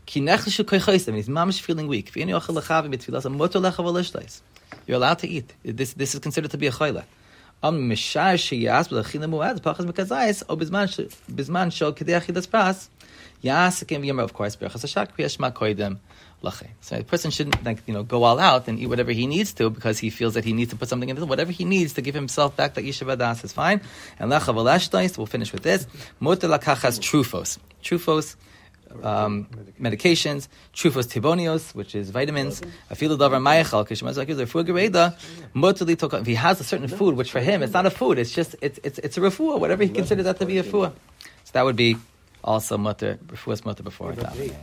Ki 0.05 0.21
nechlishu 0.21 0.65
koichosim, 0.65 1.15
he's 1.15 1.29
mamish 1.29 1.61
feeling 1.61 1.89
weak. 1.89 2.13
V'yeni 2.13 2.39
ochel 2.39 2.61
lechavi 2.61 2.95
b'tfilas, 2.95 3.25
amoto 3.25 3.61
lecha 3.61 3.83
v'lishtais. 3.85 4.43
You're 4.87 4.99
allowed 4.99 5.19
to 5.21 5.29
eat. 5.29 5.53
This, 5.65 5.95
this 5.95 6.15
is 6.15 6.21
considered 6.21 6.51
to 6.53 6.59
be 6.59 6.67
a 6.67 6.71
chayla. 6.71 7.05
Mishar 7.63 8.37
sheyas 8.37 8.89
b'lechina 8.89 9.29
muad 9.29 9.61
pachas 9.61 9.87
mekazayis 9.91 10.43
o 10.49 10.57
bizman 10.57 10.89
sh- 10.89 11.13
bizman 11.31 11.73
shel 11.73 11.93
kedei 11.93 12.21
achilas 12.21 12.47
pras 12.47 12.89
yasakim 13.43 14.03
v'yomer 14.03 14.23
of 14.23 14.33
course 14.33 14.57
berachas 14.57 14.85
hashak 14.85 15.09
v'yashma 15.17 15.53
koidem 15.53 15.99
lachay. 16.45 16.69
So 16.81 16.97
a 16.97 17.03
person 17.03 17.31
shouldn't 17.31 17.65
like 17.65 17.79
you 17.87 17.95
know 17.95 18.03
go 18.03 18.23
all 18.23 18.39
out 18.39 18.69
and 18.69 18.79
eat 18.79 18.87
whatever 18.87 19.11
he 19.11 19.27
needs 19.27 19.53
to 19.55 19.71
because 19.71 19.99
he 19.99 20.11
feels 20.11 20.35
that 20.35 20.45
he 20.45 20.53
needs 20.53 20.71
to 20.71 20.77
put 20.77 20.89
something 20.89 21.09
in 21.09 21.17
it. 21.17 21.27
Whatever 21.27 21.51
he 21.51 21.65
needs 21.65 21.95
to 21.95 22.03
give 22.03 22.15
himself 22.15 22.55
back 22.57 22.75
that 22.75 22.85
yeshiva 22.85 23.19
das 23.19 23.43
is 23.43 23.53
fine. 23.53 23.81
And 24.19 24.31
v'lashtais. 24.31 25.17
We'll 25.17 25.27
finish 25.27 25.53
with 25.53 25.63
this. 25.63 25.87
Mutar 26.21 26.57
lakachas 26.57 27.01
trufos. 27.01 27.59
Trufos. 27.83 28.37
Um, 29.03 29.47
medications, 29.81 30.49
trufos 30.73 31.07
tibonios, 31.07 31.75
which 31.75 31.95
is 31.95 32.11
vitamins, 32.11 32.61
afilu 32.91 33.17
davar 33.19 33.41
mayachal, 33.43 33.83
if 36.21 36.27
he 36.27 36.35
has 36.35 36.61
a 36.61 36.65
certain 36.65 36.89
food, 36.89 37.15
which 37.17 37.31
for 37.31 37.41
him 37.41 37.63
it's 37.63 37.73
not 37.73 37.85
a 37.85 37.91
food, 37.91 38.19
it's 38.19 38.33
just 38.33 38.57
it's 38.63 38.79
it's, 38.83 38.99
it's 39.01 39.17
a 39.19 39.21
refuah, 39.21 39.59
whatever 39.61 39.83
he 39.83 39.91
considers 39.91 40.25
that 40.25 40.39
to 40.39 40.47
be 40.47 40.59
a 40.59 40.63
refuah. 40.63 40.93
So 41.45 41.51
that 41.53 41.65
would 41.65 41.77
be 41.77 41.97
also 42.43 42.79
mutter, 42.79 43.19
refuah's 43.27 43.65
mutter 43.65 43.83
before 43.83 44.09
What 44.09 44.19
about 44.19 44.33
davening. 44.35 44.55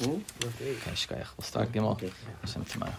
eight? 0.00 0.04
Hmm? 0.06 0.12
Rough. 0.44 0.62
Okay. 0.62 1.24
We'll 1.36 1.44
start 1.44 1.72
Gimel 1.72 1.92
Okay. 1.92 2.10
Hashem 2.42 2.64
tomorrow. 2.64 2.94